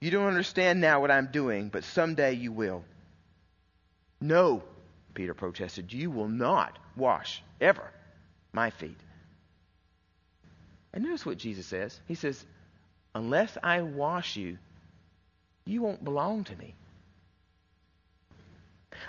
You 0.00 0.10
don't 0.10 0.26
understand 0.26 0.80
now 0.80 1.00
what 1.00 1.10
I'm 1.10 1.28
doing, 1.30 1.68
but 1.68 1.84
someday 1.84 2.32
you 2.32 2.50
will. 2.50 2.82
No, 4.20 4.62
Peter 5.14 5.34
protested, 5.34 5.92
you 5.92 6.10
will 6.10 6.28
not 6.28 6.78
wash 6.96 7.42
ever 7.60 7.92
my 8.52 8.70
feet. 8.70 8.98
And 10.92 11.04
notice 11.04 11.24
what 11.24 11.38
Jesus 11.38 11.66
says. 11.66 11.98
He 12.06 12.14
says, 12.14 12.44
Unless 13.14 13.58
I 13.62 13.82
wash 13.82 14.36
you, 14.36 14.58
you 15.64 15.82
won't 15.82 16.04
belong 16.04 16.44
to 16.44 16.56
me. 16.56 16.74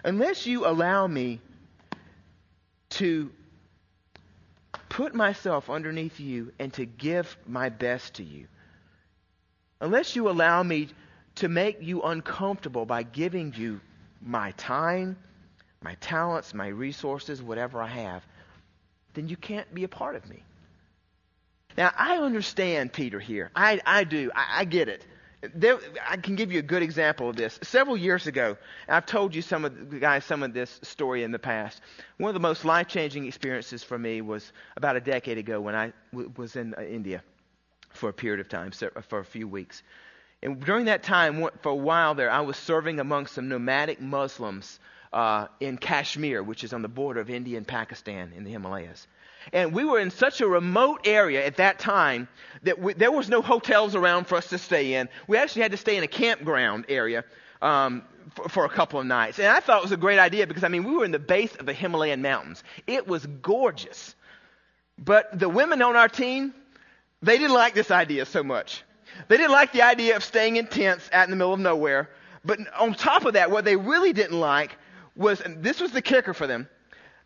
Unless 0.03 0.45
you 0.45 0.65
allow 0.65 1.07
me 1.07 1.39
to 2.91 3.31
put 4.89 5.15
myself 5.15 5.69
underneath 5.69 6.19
you 6.19 6.51
and 6.59 6.71
to 6.73 6.85
give 6.85 7.37
my 7.47 7.69
best 7.69 8.15
to 8.15 8.23
you, 8.23 8.47
unless 9.81 10.15
you 10.15 10.29
allow 10.29 10.63
me 10.63 10.89
to 11.35 11.47
make 11.47 11.81
you 11.81 12.01
uncomfortable 12.01 12.85
by 12.85 13.03
giving 13.03 13.53
you 13.55 13.81
my 14.21 14.51
time, 14.51 15.17
my 15.81 15.95
talents, 15.95 16.53
my 16.53 16.67
resources, 16.67 17.41
whatever 17.41 17.81
I 17.81 17.87
have, 17.87 18.23
then 19.13 19.27
you 19.27 19.37
can't 19.37 19.73
be 19.73 19.83
a 19.83 19.87
part 19.87 20.15
of 20.15 20.27
me. 20.29 20.43
Now, 21.77 21.91
I 21.97 22.17
understand 22.17 22.93
Peter 22.93 23.19
here. 23.19 23.49
I, 23.55 23.81
I 23.85 24.03
do. 24.03 24.31
I, 24.35 24.61
I 24.61 24.65
get 24.65 24.89
it. 24.89 25.05
There, 25.55 25.77
I 26.07 26.17
can 26.17 26.35
give 26.35 26.53
you 26.53 26.59
a 26.59 26.63
good 26.63 26.83
example 26.83 27.29
of 27.29 27.35
this. 27.35 27.59
Several 27.63 27.97
years 27.97 28.27
ago, 28.27 28.57
I've 28.87 29.05
told 29.05 29.35
you 29.35 29.41
some 29.41 29.65
of 29.65 29.89
the 29.89 29.99
guys 29.99 30.23
some 30.23 30.41
of 30.41 30.53
this 30.53 30.79
story 30.83 31.23
in 31.23 31.31
the 31.31 31.39
past. 31.39 31.81
One 32.17 32.29
of 32.29 32.33
the 32.33 32.39
most 32.39 32.63
life 32.63 32.87
changing 32.87 33.25
experiences 33.25 33.83
for 33.83 33.97
me 33.97 34.21
was 34.21 34.53
about 34.77 34.95
a 34.95 35.01
decade 35.01 35.37
ago 35.37 35.59
when 35.59 35.75
I 35.75 35.91
w- 36.11 36.31
was 36.37 36.55
in 36.55 36.73
uh, 36.77 36.81
India 36.81 37.23
for 37.89 38.07
a 38.09 38.13
period 38.13 38.39
of 38.39 38.47
time, 38.47 38.71
for 38.71 39.19
a 39.19 39.25
few 39.25 39.47
weeks. 39.47 39.83
And 40.41 40.63
during 40.63 40.85
that 40.85 41.03
time, 41.03 41.49
for 41.61 41.69
a 41.69 41.75
while 41.75 42.15
there, 42.15 42.31
I 42.31 42.41
was 42.41 42.55
serving 42.55 42.99
among 42.99 43.25
some 43.27 43.49
nomadic 43.49 43.99
Muslims 43.99 44.79
uh, 45.13 45.47
in 45.59 45.77
Kashmir, 45.77 46.43
which 46.43 46.63
is 46.63 46.73
on 46.73 46.81
the 46.81 46.87
border 46.87 47.19
of 47.19 47.29
India 47.29 47.57
and 47.57 47.67
Pakistan 47.67 48.33
in 48.35 48.43
the 48.43 48.51
Himalayas. 48.51 49.07
And 49.51 49.73
we 49.73 49.83
were 49.83 49.99
in 49.99 50.09
such 50.09 50.41
a 50.41 50.47
remote 50.47 51.01
area 51.05 51.45
at 51.45 51.57
that 51.57 51.77
time 51.77 52.27
that 52.63 52.79
we, 52.79 52.93
there 52.93 53.11
was 53.11 53.29
no 53.29 53.41
hotels 53.41 53.93
around 53.93 54.25
for 54.25 54.35
us 54.35 54.47
to 54.49 54.57
stay 54.57 54.93
in. 54.95 55.09
We 55.27 55.37
actually 55.37 55.63
had 55.63 55.71
to 55.71 55.77
stay 55.77 55.97
in 55.97 56.03
a 56.03 56.07
campground 56.07 56.85
area 56.87 57.25
um, 57.61 58.03
for, 58.35 58.49
for, 58.49 58.65
a 58.65 58.69
couple 58.69 58.99
of 58.99 59.05
nights. 59.05 59.39
And 59.39 59.47
I 59.47 59.59
thought 59.59 59.79
it 59.79 59.83
was 59.83 59.91
a 59.91 59.97
great 59.97 60.19
idea 60.19 60.47
because, 60.47 60.63
I 60.63 60.69
mean, 60.69 60.85
we 60.85 60.95
were 60.95 61.05
in 61.05 61.11
the 61.11 61.19
base 61.19 61.55
of 61.55 61.65
the 61.65 61.73
Himalayan 61.73 62.21
mountains. 62.21 62.63
It 62.87 63.07
was 63.07 63.25
gorgeous. 63.41 64.15
But 64.97 65.37
the 65.37 65.49
women 65.49 65.81
on 65.81 65.95
our 65.95 66.09
team, 66.09 66.53
they 67.21 67.37
didn't 67.37 67.53
like 67.53 67.73
this 67.73 67.91
idea 67.91 68.25
so 68.25 68.43
much. 68.43 68.83
They 69.27 69.37
didn't 69.37 69.51
like 69.51 69.73
the 69.73 69.81
idea 69.81 70.15
of 70.15 70.23
staying 70.23 70.55
in 70.55 70.67
tents 70.67 71.09
out 71.11 71.25
in 71.25 71.29
the 71.29 71.35
middle 71.35 71.53
of 71.53 71.59
nowhere. 71.59 72.09
But 72.45 72.59
on 72.79 72.93
top 72.93 73.25
of 73.25 73.33
that, 73.33 73.51
what 73.51 73.65
they 73.65 73.75
really 73.75 74.13
didn't 74.13 74.39
like 74.39 74.77
was, 75.15 75.41
and 75.41 75.63
this 75.63 75.79
was 75.79 75.91
the 75.91 76.01
kicker 76.01 76.33
for 76.33 76.47
them, 76.47 76.67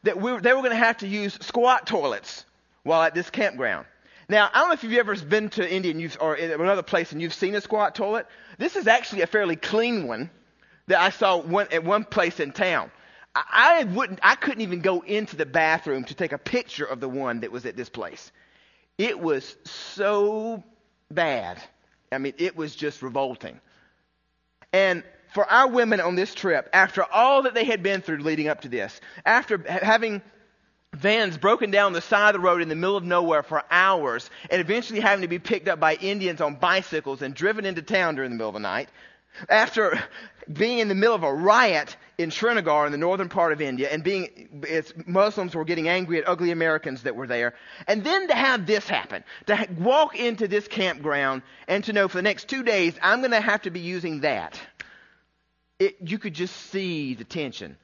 that 0.04 0.20
we, 0.20 0.38
they 0.40 0.54
were 0.54 0.62
going 0.62 0.72
to 0.72 0.76
have 0.76 0.98
to 0.98 1.08
use 1.08 1.38
squat 1.42 1.88
toilets 1.88 2.46
while 2.84 3.02
at 3.02 3.14
this 3.14 3.30
campground. 3.30 3.86
Now, 4.30 4.50
I 4.54 4.60
don't 4.60 4.68
know 4.70 4.74
if 4.74 4.84
you've 4.84 4.94
ever 4.94 5.16
been 5.16 5.50
to 5.52 5.74
India 5.74 5.92
and 5.92 6.02
you've, 6.02 6.18
or 6.20 6.36
another 6.36 6.84
place 6.84 7.12
and 7.12 7.22
you've 7.22 7.34
seen 7.34 7.56
a 7.56 7.62
squat 7.62 7.96
toilet. 7.96 8.28
This 8.58 8.76
is 8.76 8.88
actually 8.88 9.22
a 9.22 9.28
fairly 9.28 9.56
clean 9.56 10.08
one 10.08 10.30
that 10.88 11.00
I 11.00 11.10
saw 11.10 11.38
one, 11.38 11.68
at 11.72 11.84
one 11.84 12.04
place 12.04 12.40
in 12.40 12.52
town. 12.52 12.92
I, 13.36 13.82
I 13.82 13.84
wouldn't, 13.86 14.20
I 14.24 14.36
couldn't 14.36 14.62
even 14.62 14.82
go 14.82 15.02
into 15.02 15.36
the 15.36 15.46
bathroom 15.46 16.04
to 16.06 16.14
take 16.14 16.34
a 16.34 16.38
picture 16.38 16.86
of 16.86 17.00
the 17.00 17.10
one 17.10 17.40
that 17.42 17.52
was 17.52 17.66
at 17.66 17.78
this 17.78 17.90
place. 17.90 18.32
It 18.98 19.18
was 19.20 19.56
so 19.64 20.64
bad. 21.12 21.62
I 22.12 22.18
mean, 22.18 22.34
it 22.38 22.56
was 22.56 22.76
just 22.76 23.02
revolting. 23.02 23.60
And 24.74 25.04
for 25.34 25.46
our 25.46 25.68
women 25.68 26.00
on 26.00 26.16
this 26.16 26.34
trip, 26.34 26.70
after 26.74 27.04
all 27.04 27.44
that 27.44 27.54
they 27.54 27.66
had 27.66 27.84
been 27.84 28.02
through 28.02 28.18
leading 28.18 28.48
up 28.48 28.62
to 28.62 28.70
this, 28.70 29.00
after 29.26 29.58
having 29.68 30.22
vans 30.96 31.38
broken 31.38 31.70
down 31.70 31.94
the 31.94 32.02
side 32.02 32.34
of 32.34 32.42
the 32.42 32.46
road 32.46 32.62
in 32.62 32.70
the 32.70 32.76
middle 32.76 32.98
of 32.98 33.04
nowhere 33.04 33.44
for 33.44 33.64
hours, 33.70 34.30
and 34.50 34.62
eventually 34.62 35.00
having 35.00 35.22
to 35.22 35.28
be 35.28 35.40
picked 35.40 35.68
up 35.68 35.80
by 35.80 35.96
Indians 35.96 36.42
on 36.42 36.56
bicycles 36.56 37.22
and 37.22 37.34
driven 37.34 37.66
into 37.66 37.82
town 37.82 38.16
during 38.16 38.32
the 38.32 38.36
middle 38.36 38.50
of 38.50 38.54
the 38.54 38.60
night, 38.60 38.90
after 39.50 40.02
being 40.52 40.80
in 40.80 40.88
the 40.88 40.96
middle 40.96 41.14
of 41.14 41.24
a 41.24 41.34
riot 41.34 41.96
in 42.18 42.32
Srinagar 42.32 42.86
in 42.86 42.92
the 42.92 42.98
northern 42.98 43.30
part 43.30 43.52
of 43.52 43.62
India 43.62 43.90
and 43.92 44.04
being, 44.04 44.66
Muslims 45.06 45.54
were 45.54 45.66
getting 45.66 45.88
angry 45.88 46.18
at 46.18 46.28
ugly 46.28 46.52
Americans 46.52 47.04
that 47.04 47.16
were 47.16 47.28
there. 47.28 47.54
And 47.86 48.04
then 48.04 48.28
to 48.30 48.34
have 48.34 48.66
this 48.66 48.88
happen, 48.88 49.24
to 49.46 49.68
walk 49.78 50.18
into 50.18 50.48
this 50.48 50.68
campground 50.68 51.44
and 51.68 51.84
to 51.84 51.94
know 51.94 52.08
for 52.08 52.18
the 52.18 52.24
next 52.24 52.48
two 52.48 52.64
days, 52.64 52.96
I'm 53.04 53.20
going 53.20 53.32
to 53.32 53.42
have 53.42 53.62
to 53.64 53.70
be 53.70 53.82
using 53.82 54.22
that. 54.22 54.60
It, 55.80 55.98
you 56.02 56.18
could 56.18 56.34
just 56.34 56.56
see 56.56 57.14
the 57.14 57.24
tension 57.24 57.78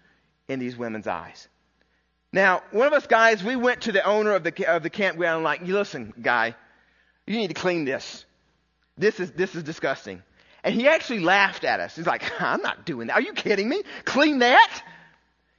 in 0.47 0.59
these 0.59 0.75
women's 0.75 1.07
eyes. 1.07 1.47
Now, 2.31 2.63
one 2.71 2.87
of 2.87 2.93
us 2.93 3.05
guys, 3.05 3.43
we 3.43 3.55
went 3.55 3.81
to 3.81 3.91
the 3.91 4.03
owner 4.03 4.31
of 4.31 4.43
the, 4.43 4.65
of 4.65 4.81
the 4.81 4.89
campground 4.89 5.37
and 5.37 5.43
like, 5.43 5.61
listen, 5.61 6.13
guy, 6.19 6.55
you 7.27 7.37
need 7.37 7.49
to 7.49 7.53
clean 7.53 7.85
this. 7.85 8.25
This 8.97 9.19
is, 9.19 9.31
this 9.31 9.55
is 9.55 9.63
disgusting. 9.63 10.23
And 10.63 10.73
he 10.73 10.87
actually 10.87 11.19
laughed 11.19 11.63
at 11.63 11.79
us. 11.79 11.95
He's 11.95 12.07
like, 12.07 12.23
I'm 12.41 12.61
not 12.61 12.85
doing 12.85 13.07
that. 13.07 13.13
Are 13.13 13.21
you 13.21 13.33
kidding 13.33 13.69
me? 13.69 13.83
Clean 14.05 14.39
that? 14.39 14.83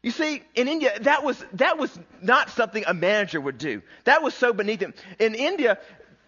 You 0.02 0.10
see, 0.10 0.42
in 0.54 0.68
India, 0.68 0.98
that 1.00 1.24
was, 1.24 1.42
that 1.54 1.78
was 1.78 1.98
not 2.20 2.50
something 2.50 2.84
a 2.86 2.92
manager 2.92 3.40
would 3.40 3.56
do. 3.56 3.80
That 4.04 4.22
was 4.22 4.34
so 4.34 4.52
beneath 4.52 4.80
him. 4.80 4.92
In 5.18 5.34
India, 5.34 5.78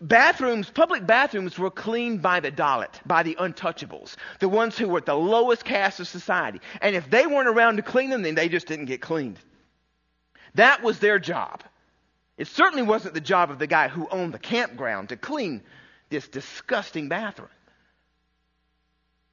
bathrooms, 0.01 0.71
public 0.71 1.07
bathrooms 1.07 1.59
were 1.59 1.71
cleaned 1.71 2.23
by 2.23 2.41
the 2.41 2.51
Dalit, 2.51 3.01
by 3.07 3.23
the 3.23 3.37
untouchables, 3.37 4.17
the 4.41 4.49
ones 4.49 4.77
who 4.77 4.89
were 4.89 4.99
at 4.99 5.07
the 5.07 5.15
lowest 5.15 5.65
caste 5.65 6.01
of 6.01 6.09
society. 6.09 6.61
And 6.81 6.95
if 6.97 7.11
they 7.11 7.27
weren't 7.27 7.49
around 7.49 7.77
to 7.77 7.83
clean 7.83 8.11
them, 8.11 8.23
then 8.23 8.35
they 8.35 8.49
just 8.49 8.67
didn't 8.67 8.87
get 8.87 9.01
cleaned. 9.01 9.39
That 10.55 10.83
was 10.83 10.99
their 10.99 11.19
job. 11.19 11.63
It 12.39 12.49
certainly 12.49 12.83
wasn't 12.83 13.15
the 13.15 13.21
job 13.21 13.51
of 13.51 13.59
the 13.59 13.67
guy 13.67 13.89
who 13.89 14.09
owned 14.11 14.35
the 14.35 14.39
campground 14.39 15.09
to 15.11 15.17
clean 15.17 15.63
this 16.11 16.29
disgusting 16.29 17.09
bathroom. 17.09 17.49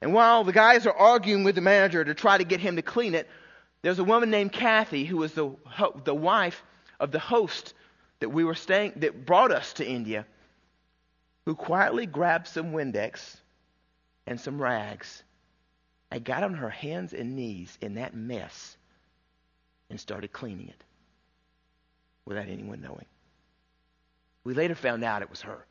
And 0.01 0.13
while 0.13 0.43
the 0.43 0.51
guys 0.51 0.85
are 0.85 0.93
arguing 0.93 1.43
with 1.43 1.55
the 1.55 1.61
manager 1.61 2.03
to 2.03 2.13
try 2.13 2.37
to 2.37 2.43
get 2.43 2.59
him 2.59 2.75
to 2.75 2.81
clean 2.81 3.15
it, 3.15 3.29
there's 3.81 3.99
a 3.99 4.03
woman 4.03 4.29
named 4.29 4.51
Kathy 4.51 5.05
who 5.05 5.17
was 5.17 5.33
the, 5.33 5.55
the 6.03 6.15
wife 6.15 6.61
of 6.99 7.11
the 7.11 7.19
host 7.19 7.73
that 8.19 8.29
we 8.29 8.43
were 8.43 8.55
staying, 8.55 8.93
that 8.97 9.25
brought 9.25 9.51
us 9.51 9.73
to 9.73 9.85
India, 9.85 10.25
who 11.45 11.55
quietly 11.55 12.05
grabbed 12.05 12.47
some 12.47 12.71
Windex 12.71 13.37
and 14.27 14.39
some 14.39 14.61
rags 14.61 15.23
and 16.11 16.23
got 16.23 16.43
on 16.43 16.53
her 16.53 16.69
hands 16.69 17.13
and 17.13 17.35
knees 17.35 17.77
in 17.81 17.95
that 17.95 18.15
mess 18.15 18.77
and 19.89 19.99
started 19.99 20.31
cleaning 20.31 20.67
it 20.69 20.83
without 22.25 22.47
anyone 22.47 22.81
knowing. 22.81 23.05
We 24.43 24.53
later 24.53 24.75
found 24.75 25.03
out 25.03 25.21
it 25.21 25.29
was 25.29 25.41
her. 25.41 25.65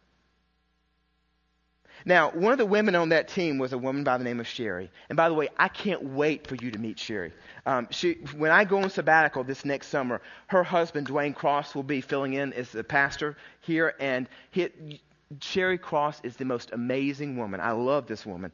Now, 2.05 2.31
one 2.31 2.53
of 2.53 2.59
the 2.59 2.67
women 2.67 2.95
on 2.95 3.11
that 3.11 3.29
team 3.29 3.59
was 3.59 3.73
a 3.73 3.79
woman 3.79 4.03
by 4.03 4.19
the 4.19 4.25
name 4.25 4.41
of 4.41 4.47
Sherry. 4.47 4.91
And 5.09 5.17
by 5.17 5.29
the 5.29 5.35
way, 5.35 5.49
I 5.57 5.69
can't 5.69 6.03
wait 6.03 6.47
for 6.47 6.57
you 6.57 6.71
to 6.71 6.79
meet 6.79 6.99
Sherry. 6.99 7.33
Um, 7.65 7.87
she, 7.91 8.15
when 8.37 8.51
I 8.51 8.65
go 8.65 8.79
on 8.83 8.91
sabbatical 8.91 9.45
this 9.45 9.65
next 9.65 9.89
summer, 9.89 10.21
her 10.49 10.65
husband, 10.65 11.07
Dwayne 11.07 11.35
Cross, 11.35 11.75
will 11.75 11.83
be 11.83 12.01
filling 12.01 12.35
in 12.35 12.53
as 12.55 12.71
the 12.71 12.83
pastor 12.83 13.37
here. 13.61 13.95
And 14.01 14.29
he, 14.51 15.01
Sherry 15.40 15.79
Cross 15.79 16.21
is 16.25 16.37
the 16.37 16.45
most 16.45 16.71
amazing 16.73 17.37
woman. 17.37 17.61
I 17.61 17.73
love 17.73 18.07
this 18.07 18.27
woman. 18.27 18.53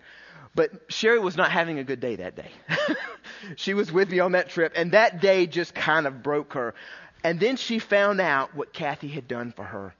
But 0.54 0.70
Sherry 0.88 1.18
was 1.18 1.36
not 1.36 1.50
having 1.50 1.78
a 1.78 1.84
good 1.84 2.00
day 2.00 2.16
that 2.16 2.36
day. 2.36 2.50
she 3.56 3.74
was 3.74 3.92
with 3.92 4.10
me 4.10 4.20
on 4.20 4.32
that 4.32 4.48
trip, 4.48 4.72
and 4.74 4.92
that 4.92 5.20
day 5.20 5.46
just 5.46 5.74
kind 5.74 6.06
of 6.06 6.22
broke 6.22 6.54
her. 6.54 6.74
And 7.24 7.38
then 7.40 7.56
she 7.56 7.78
found 7.78 8.20
out 8.20 8.54
what 8.54 8.72
Kathy 8.72 9.08
had 9.08 9.28
done 9.28 9.52
for 9.52 9.64
her. 9.64 9.94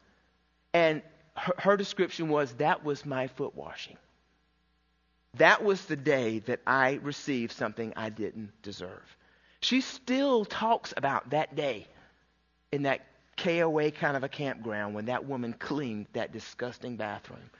And 0.73 1.03
her, 1.37 1.55
her 1.59 1.77
description 1.77 2.29
was 2.29 2.53
that 2.55 2.85
was 2.85 3.05
my 3.05 3.29
foot 3.29 3.55
washing. 3.55 3.97
That 5.35 5.63
was 5.63 5.85
the 5.85 5.97
day 5.97 6.41
that 6.41 6.61
I 6.67 6.95
received 7.03 7.53
something 7.53 7.93
I 7.97 8.09
didn't 8.09 8.51
deserve. 8.63 9.17
She 9.61 9.81
still 9.81 10.45
talks 10.45 10.95
about 10.97 11.31
that 11.31 11.55
day 11.55 11.87
in 12.73 12.83
that 12.83 13.03
KOA 13.39 13.91
kind 13.93 14.17
of 14.17 14.25
a 14.25 14.29
campground 14.29 14.95
when 14.95 15.07
that 15.07 15.27
woman 15.27 15.53
cleaned 15.53 16.07
that 16.13 16.33
disgusting 16.33 16.97
bathroom. 16.97 17.51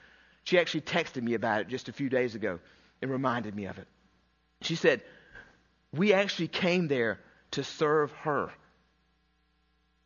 She 0.43 0.59
actually 0.59 0.81
texted 0.81 1.23
me 1.23 1.33
about 1.33 1.61
it 1.61 1.67
just 1.67 1.89
a 1.89 1.93
few 1.93 2.09
days 2.09 2.35
ago 2.35 2.59
and 3.01 3.09
reminded 3.09 3.55
me 3.55 3.65
of 3.65 3.77
it. 3.77 3.87
She 4.61 4.75
said, 4.75 5.01
We 5.93 6.13
actually 6.13 6.47
came 6.47 6.87
there 6.87 7.19
to 7.51 7.63
serve 7.63 8.11
her, 8.23 8.51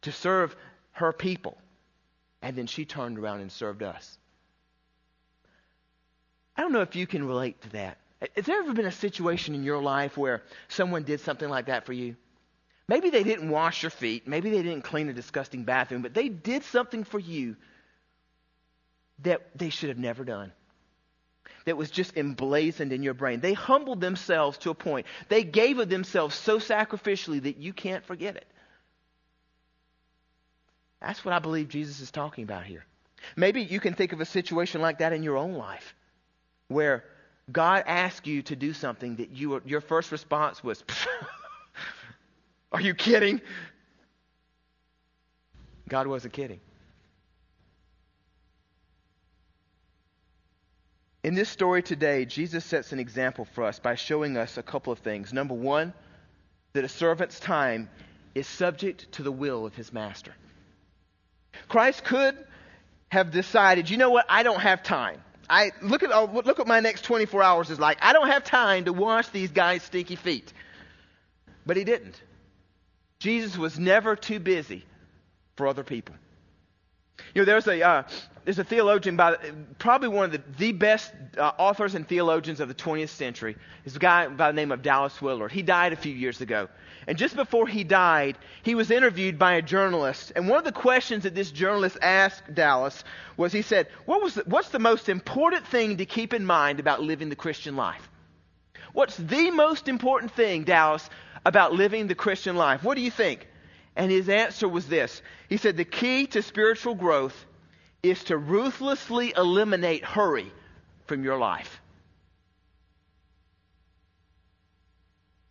to 0.02 0.12
serve 0.12 0.56
her 0.92 1.12
people. 1.12 1.58
And 2.42 2.56
then 2.56 2.68
she 2.68 2.86
turned 2.86 3.18
around 3.18 3.42
and 3.42 3.52
served 3.52 3.84
us. 3.84 4.18
I 6.56 6.62
don't 6.62 6.72
know 6.72 6.82
if 6.82 6.96
you 6.96 7.08
can 7.08 7.26
relate 7.26 7.62
to 7.62 7.70
that. 7.72 7.98
Has 8.36 8.46
there 8.46 8.60
ever 8.60 8.74
been 8.74 8.86
a 8.86 8.92
situation 8.92 9.56
in 9.56 9.64
your 9.64 9.82
life 9.82 10.18
where 10.18 10.44
someone 10.68 11.04
did 11.04 11.20
something 11.20 11.50
like 11.50 11.66
that 11.66 11.86
for 11.86 11.94
you? 11.94 12.16
Maybe 12.88 13.10
they 13.10 13.24
didn't 13.24 13.50
wash 13.50 13.84
your 13.84 13.90
feet. 13.90 14.28
Maybe 14.28 14.50
they 14.50 14.62
didn't 14.62 14.84
clean 14.84 15.10
a 15.10 15.14
disgusting 15.14 15.64
bathroom, 15.64 16.02
but 16.02 16.14
they 16.14 16.28
did 16.30 16.64
something 16.64 17.04
for 17.04 17.20
you 17.20 17.56
that 19.20 19.42
they 19.56 19.70
should 19.70 19.90
have 19.90 19.98
never 19.98 20.24
done. 20.24 20.52
That 21.66 21.78
was 21.78 21.90
just 21.90 22.18
emblazoned 22.18 22.92
in 22.92 23.04
your 23.04 23.14
brain. 23.14 23.40
They 23.40 23.54
humbled 23.54 24.02
themselves 24.02 24.58
to 24.60 24.70
a 24.70 24.76
point. 24.76 25.08
They 25.30 25.44
gave 25.44 25.80
of 25.80 25.90
themselves 25.90 26.36
so 26.36 26.60
sacrificially 26.60 27.44
that 27.44 27.58
you 27.58 27.72
can't 27.72 28.04
forget 28.04 28.36
it. 28.36 28.48
That's 31.00 31.24
what 31.24 31.34
I 31.34 31.40
believe 31.40 31.70
Jesus 31.70 32.02
is 32.02 32.12
talking 32.12 32.44
about 32.44 32.66
here. 32.66 32.86
Maybe 33.38 33.62
you 33.62 33.80
can 33.80 33.94
think 33.94 34.12
of 34.12 34.20
a 34.20 34.26
situation 34.26 34.82
like 34.82 35.00
that 35.00 35.14
in 35.14 35.24
your 35.24 35.38
own 35.38 35.54
life 35.54 35.96
where 36.68 37.06
God 37.52 37.84
asked 37.88 38.28
you 38.28 38.42
to 38.44 38.56
do 38.56 38.74
something 38.74 39.18
that 39.18 39.32
you 39.32 39.52
were, 39.52 39.62
your 39.66 39.82
first 39.82 40.12
response 40.12 40.64
was, 40.64 40.84
Are 42.74 42.82
you 42.82 42.96
kidding? 42.96 43.40
God 45.88 46.08
wasn't 46.08 46.34
kidding. 46.34 46.60
In 51.24 51.36
this 51.36 51.50
story 51.50 51.82
today, 51.84 52.26
Jesus 52.26 52.66
sets 52.66 52.92
an 52.92 53.00
example 53.00 53.46
for 53.46 53.64
us 53.64 53.80
by 53.80 53.96
showing 53.96 54.36
us 54.36 54.58
a 54.58 54.64
couple 54.64 54.92
of 54.92 55.00
things. 55.00 55.32
Number 55.32 55.54
one, 55.54 55.94
that 56.74 56.84
a 56.84 56.90
servant's 56.90 57.40
time 57.40 57.90
is 58.36 58.48
subject 58.48 59.12
to 59.14 59.24
the 59.24 59.32
will 59.32 59.66
of 59.66 59.76
his 59.76 59.94
master. 59.94 60.34
Christ 61.70 62.04
could 62.04 62.36
have 63.10 63.32
decided, 63.32 63.90
you 63.90 63.98
know 63.98 64.10
what, 64.10 64.26
I 64.28 64.44
don't 64.44 64.60
have 64.60 64.82
time. 64.82 65.22
I 65.50 65.72
look 65.82 66.02
at 66.04 66.12
oh, 66.12 66.26
look 66.34 66.58
what 66.58 66.68
my 66.68 66.80
next 66.80 67.04
24 67.04 67.44
hours 67.44 67.70
is 67.70 67.80
like. 67.80 68.00
I 68.02 68.14
don't 68.14 68.28
have 68.28 68.44
time 68.44 68.86
to 68.86 68.94
wash 68.94 69.30
these 69.30 69.52
guys' 69.52 69.84
stinky 69.84 70.16
feet. 70.16 70.52
But 71.66 71.78
he 71.78 71.84
didn't. 71.84 72.20
Jesus 73.24 73.58
was 73.58 73.80
never 73.80 74.18
too 74.18 74.38
busy 74.38 74.84
for 75.56 75.66
other 75.66 75.86
people. 75.86 76.14
You 77.34 77.42
know, 77.42 77.46
there's 77.46 77.68
a 77.68 77.82
uh, 77.82 78.04
there's 78.44 78.60
a 78.60 78.66
theologian 78.66 79.16
by 79.16 79.38
probably 79.80 80.10
one 80.10 80.26
of 80.26 80.32
the, 80.34 80.44
the 80.58 80.74
best 80.74 81.14
uh, 81.38 81.54
authors 81.58 81.96
and 81.96 82.06
theologians 82.06 82.60
of 82.60 82.68
the 82.68 82.74
20th 82.74 83.08
century. 83.08 83.56
Is 83.86 83.96
a 83.96 84.00
guy 84.00 84.28
by 84.28 84.52
the 84.52 84.56
name 84.58 84.74
of 84.74 84.82
Dallas 84.82 85.22
Willard. 85.22 85.54
He 85.54 85.62
died 85.62 85.94
a 85.94 85.96
few 85.96 86.14
years 86.14 86.42
ago. 86.42 86.68
And 87.08 87.18
just 87.18 87.38
before 87.38 87.66
he 87.66 87.86
died, 87.86 88.38
he 88.62 88.76
was 88.76 88.92
interviewed 88.92 89.40
by 89.40 89.54
a 89.54 89.62
journalist. 89.62 90.34
And 90.36 90.50
one 90.50 90.60
of 90.60 90.66
the 90.66 90.74
questions 90.74 91.24
that 91.24 91.34
this 91.34 91.50
journalist 91.50 91.98
asked 92.02 92.54
Dallas 92.54 93.06
was 93.38 93.54
he 93.54 93.62
said, 93.62 93.88
what 94.06 94.22
was 94.22 94.34
the, 94.34 94.44
What's 94.48 94.70
the 94.70 94.80
most 94.80 95.08
important 95.08 95.66
thing 95.68 95.96
to 95.98 96.06
keep 96.06 96.34
in 96.34 96.46
mind 96.46 96.82
about 96.82 97.02
living 97.02 97.30
the 97.30 97.38
Christian 97.38 97.78
life? 97.78 98.10
What's 98.92 99.16
the 99.18 99.50
most 99.52 99.88
important 99.88 100.32
thing, 100.34 100.66
Dallas, 100.66 101.10
about 101.46 101.74
living 101.74 102.08
the 102.08 102.16
Christian 102.16 102.56
life? 102.56 102.84
What 102.84 102.96
do 102.96 103.02
you 103.02 103.12
think? 103.12 103.48
And 103.96 104.12
his 104.12 104.30
answer 104.30 104.68
was 104.68 104.88
this 104.88 105.22
He 105.50 105.58
said, 105.58 105.78
The 105.78 105.86
key 105.86 106.28
to 106.28 106.42
spiritual 106.42 106.96
growth 106.96 107.46
is 108.02 108.24
to 108.26 108.38
ruthlessly 108.38 109.34
eliminate 109.36 110.04
hurry 110.04 110.52
from 111.06 111.24
your 111.24 111.38
life. 111.38 111.82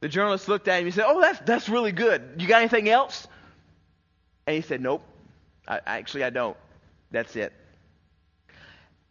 The 0.00 0.09
journalist 0.09 0.48
looked 0.48 0.66
at 0.66 0.81
him 0.81 0.87
and 0.87 0.94
said, 0.94 1.05
Oh, 1.07 1.20
that's, 1.20 1.38
that's 1.40 1.68
really 1.68 1.92
good. 1.92 2.37
You 2.38 2.48
got 2.48 2.59
anything 2.59 2.88
else? 2.88 3.26
And 4.46 4.57
he 4.57 4.62
said, 4.62 4.81
Nope. 4.81 5.02
I, 5.66 5.81
actually, 5.87 6.24
I 6.24 6.31
don't. 6.31 6.57
That's 7.12 7.37
it. 7.37 7.52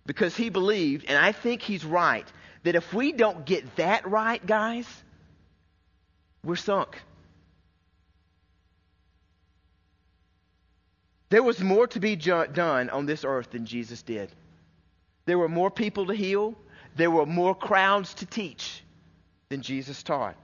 Because 0.05 0.35
he 0.35 0.49
believed, 0.49 1.05
and 1.07 1.17
I 1.17 1.31
think 1.31 1.61
he's 1.61 1.85
right, 1.85 2.27
that 2.63 2.75
if 2.75 2.93
we 2.93 3.13
don't 3.13 3.45
get 3.45 3.77
that 3.77 4.09
right, 4.09 4.45
guys, 4.45 4.85
we're 6.43 6.55
sunk. 6.55 7.01
There 11.29 11.43
was 11.43 11.61
more 11.61 11.87
to 11.87 11.99
be 11.99 12.15
done 12.15 12.89
on 12.89 13.05
this 13.05 13.23
earth 13.23 13.51
than 13.51 13.65
Jesus 13.65 14.01
did. 14.01 14.29
There 15.25 15.37
were 15.37 15.47
more 15.47 15.71
people 15.71 16.07
to 16.07 16.13
heal. 16.13 16.55
There 16.95 17.11
were 17.11 17.25
more 17.25 17.55
crowds 17.55 18.15
to 18.15 18.25
teach 18.25 18.83
than 19.47 19.61
Jesus 19.61 20.03
taught. 20.03 20.35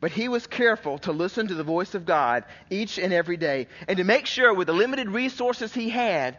But 0.00 0.10
he 0.10 0.28
was 0.28 0.46
careful 0.46 0.98
to 0.98 1.12
listen 1.12 1.48
to 1.48 1.54
the 1.54 1.62
voice 1.62 1.94
of 1.94 2.06
God 2.06 2.44
each 2.70 2.98
and 2.98 3.12
every 3.12 3.36
day 3.36 3.68
and 3.86 3.98
to 3.98 4.04
make 4.04 4.26
sure, 4.26 4.52
with 4.52 4.66
the 4.66 4.72
limited 4.72 5.08
resources 5.08 5.72
he 5.72 5.88
had, 5.88 6.38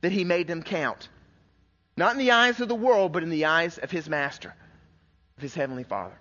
that 0.00 0.12
he 0.12 0.24
made 0.24 0.46
them 0.46 0.62
count. 0.62 1.08
Not 1.96 2.12
in 2.12 2.18
the 2.18 2.30
eyes 2.30 2.60
of 2.60 2.68
the 2.68 2.74
world, 2.74 3.12
but 3.12 3.22
in 3.22 3.30
the 3.30 3.44
eyes 3.44 3.78
of 3.78 3.90
his 3.90 4.08
master, 4.08 4.54
of 5.36 5.42
his 5.42 5.54
heavenly 5.54 5.84
Father. 5.84 6.18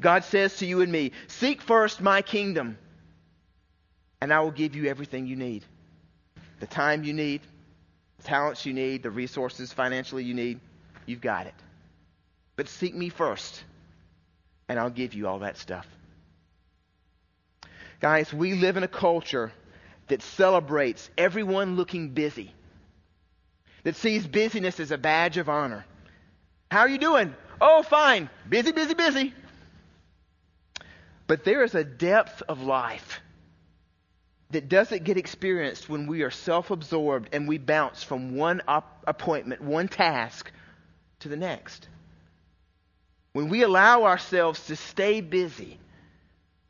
God 0.00 0.24
says 0.24 0.56
to 0.58 0.66
you 0.66 0.80
and 0.80 0.90
me, 0.90 1.12
Seek 1.26 1.62
first 1.62 2.00
my 2.00 2.22
kingdom, 2.22 2.78
and 4.20 4.32
I 4.32 4.40
will 4.40 4.50
give 4.50 4.74
you 4.74 4.86
everything 4.86 5.26
you 5.26 5.36
need 5.36 5.64
the 6.60 6.66
time 6.66 7.04
you 7.04 7.12
need, 7.12 7.42
the 8.18 8.22
talents 8.22 8.64
you 8.64 8.72
need, 8.72 9.02
the 9.02 9.10
resources 9.10 9.72
financially 9.72 10.24
you 10.24 10.32
need. 10.32 10.60
You've 11.04 11.20
got 11.20 11.46
it. 11.46 11.54
But 12.56 12.68
seek 12.68 12.94
me 12.94 13.10
first, 13.10 13.62
and 14.68 14.78
I'll 14.78 14.88
give 14.88 15.12
you 15.12 15.28
all 15.28 15.40
that 15.40 15.58
stuff. 15.58 15.86
Guys, 18.00 18.32
we 18.32 18.54
live 18.54 18.76
in 18.76 18.82
a 18.82 18.88
culture 18.88 19.52
that 20.08 20.22
celebrates 20.22 21.10
everyone 21.18 21.76
looking 21.76 22.10
busy, 22.10 22.54
that 23.82 23.96
sees 23.96 24.26
busyness 24.26 24.80
as 24.80 24.90
a 24.90 24.98
badge 24.98 25.36
of 25.36 25.48
honor. 25.48 25.84
How 26.70 26.80
are 26.80 26.88
you 26.88 26.98
doing? 26.98 27.34
Oh, 27.60 27.82
fine. 27.82 28.30
Busy, 28.48 28.72
busy, 28.72 28.94
busy. 28.94 29.34
But 31.26 31.44
there 31.44 31.62
is 31.62 31.74
a 31.74 31.84
depth 31.84 32.42
of 32.48 32.62
life 32.62 33.20
that 34.50 34.68
doesn't 34.68 35.04
get 35.04 35.16
experienced 35.16 35.88
when 35.88 36.06
we 36.06 36.22
are 36.22 36.30
self 36.30 36.70
absorbed 36.70 37.30
and 37.32 37.48
we 37.48 37.58
bounce 37.58 38.02
from 38.02 38.36
one 38.36 38.62
op- 38.68 39.04
appointment, 39.06 39.62
one 39.62 39.88
task, 39.88 40.50
to 41.20 41.28
the 41.28 41.36
next. 41.36 41.88
When 43.32 43.48
we 43.48 43.62
allow 43.62 44.04
ourselves 44.04 44.66
to 44.66 44.76
stay 44.76 45.20
busy, 45.20 45.78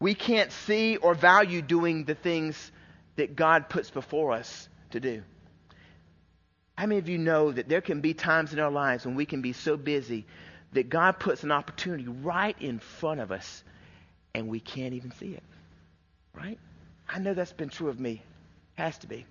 we 0.00 0.14
can't 0.14 0.50
see 0.50 0.96
or 0.96 1.14
value 1.14 1.60
doing 1.60 2.04
the 2.04 2.14
things 2.14 2.72
that 3.16 3.36
God 3.36 3.68
puts 3.68 3.90
before 3.90 4.32
us 4.32 4.68
to 4.90 5.00
do. 5.00 5.22
How 6.76 6.86
many 6.86 6.98
of 6.98 7.08
you 7.08 7.18
know 7.18 7.52
that 7.52 7.68
there 7.68 7.80
can 7.80 8.00
be 8.00 8.14
times 8.14 8.52
in 8.52 8.58
our 8.58 8.70
lives 8.70 9.04
when 9.04 9.14
we 9.14 9.26
can 9.26 9.42
be 9.42 9.52
so 9.52 9.76
busy 9.76 10.26
that 10.72 10.88
God 10.88 11.20
puts 11.20 11.42
an 11.44 11.52
opportunity 11.52 12.08
right 12.08 12.56
in 12.60 12.78
front 12.78 13.20
of 13.20 13.30
us 13.30 13.62
and 14.34 14.48
we 14.48 14.60
can't 14.60 14.94
even 14.94 15.12
see 15.12 15.32
it? 15.32 15.42
Right? 16.34 16.58
I 17.08 17.18
know 17.18 17.34
that's 17.34 17.52
been 17.52 17.68
true 17.68 17.88
of 17.88 18.00
me. 18.00 18.22
Has 18.76 18.98
to 18.98 19.06
be. 19.06 19.26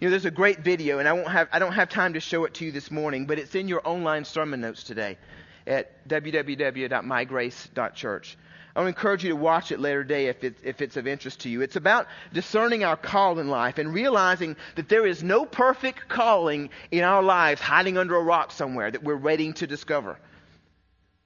You 0.00 0.08
know, 0.08 0.10
there's 0.10 0.26
a 0.26 0.30
great 0.30 0.60
video, 0.60 0.98
and 0.98 1.08
I 1.08 1.12
won't 1.12 1.28
have 1.28 1.48
I 1.52 1.58
don't 1.58 1.72
have 1.72 1.88
time 1.88 2.14
to 2.14 2.20
show 2.20 2.44
it 2.44 2.54
to 2.54 2.64
you 2.64 2.72
this 2.72 2.90
morning, 2.90 3.26
but 3.26 3.38
it's 3.38 3.54
in 3.54 3.68
your 3.68 3.80
online 3.84 4.24
sermon 4.24 4.60
notes 4.60 4.82
today 4.82 5.18
at 5.66 6.08
www.mygrace.church. 6.08 8.36
I 8.76 8.80
would 8.80 8.88
encourage 8.88 9.24
you 9.24 9.30
to 9.30 9.36
watch 9.36 9.72
it 9.72 9.80
later 9.80 10.04
today 10.04 10.26
if, 10.26 10.44
it, 10.44 10.56
if 10.62 10.80
it's 10.80 10.96
of 10.96 11.08
interest 11.08 11.40
to 11.40 11.48
you. 11.48 11.62
It's 11.62 11.74
about 11.74 12.06
discerning 12.32 12.84
our 12.84 12.96
call 12.96 13.40
in 13.40 13.48
life 13.48 13.78
and 13.78 13.92
realizing 13.92 14.54
that 14.76 14.88
there 14.88 15.04
is 15.04 15.22
no 15.22 15.44
perfect 15.44 16.08
calling 16.08 16.70
in 16.92 17.02
our 17.02 17.22
lives 17.22 17.60
hiding 17.60 17.98
under 17.98 18.14
a 18.14 18.22
rock 18.22 18.52
somewhere 18.52 18.88
that 18.88 19.02
we're 19.02 19.16
waiting 19.16 19.52
to 19.54 19.66
discover. 19.66 20.16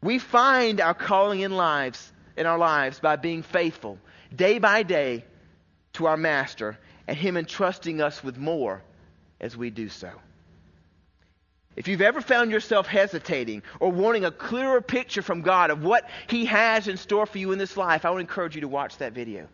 We 0.02 0.18
find 0.18 0.80
our 0.80 0.94
calling 0.94 1.40
in 1.40 1.52
lives 1.52 2.12
in 2.36 2.46
our 2.46 2.58
lives 2.58 2.98
by 2.98 3.16
being 3.16 3.42
faithful 3.42 3.98
day 4.34 4.58
by 4.58 4.82
day 4.82 5.24
to 5.94 6.06
our 6.06 6.16
Master 6.16 6.78
and 7.06 7.16
Him 7.16 7.36
entrusting 7.36 8.00
us 8.00 8.22
with 8.24 8.38
more 8.38 8.82
as 9.40 9.56
we 9.56 9.70
do 9.70 9.88
so. 9.88 10.10
If 11.74 11.88
you've 11.88 12.02
ever 12.02 12.20
found 12.20 12.50
yourself 12.50 12.86
hesitating 12.86 13.62
or 13.80 13.90
wanting 13.90 14.24
a 14.24 14.30
clearer 14.30 14.80
picture 14.80 15.22
from 15.22 15.42
God 15.42 15.70
of 15.70 15.82
what 15.82 16.08
He 16.26 16.44
has 16.46 16.88
in 16.88 16.96
store 16.96 17.26
for 17.26 17.38
you 17.38 17.52
in 17.52 17.58
this 17.58 17.76
life, 17.76 18.04
I 18.04 18.10
would 18.10 18.20
encourage 18.20 18.54
you 18.54 18.62
to 18.62 18.68
watch 18.68 18.98
that 18.98 19.12
video 19.12 19.48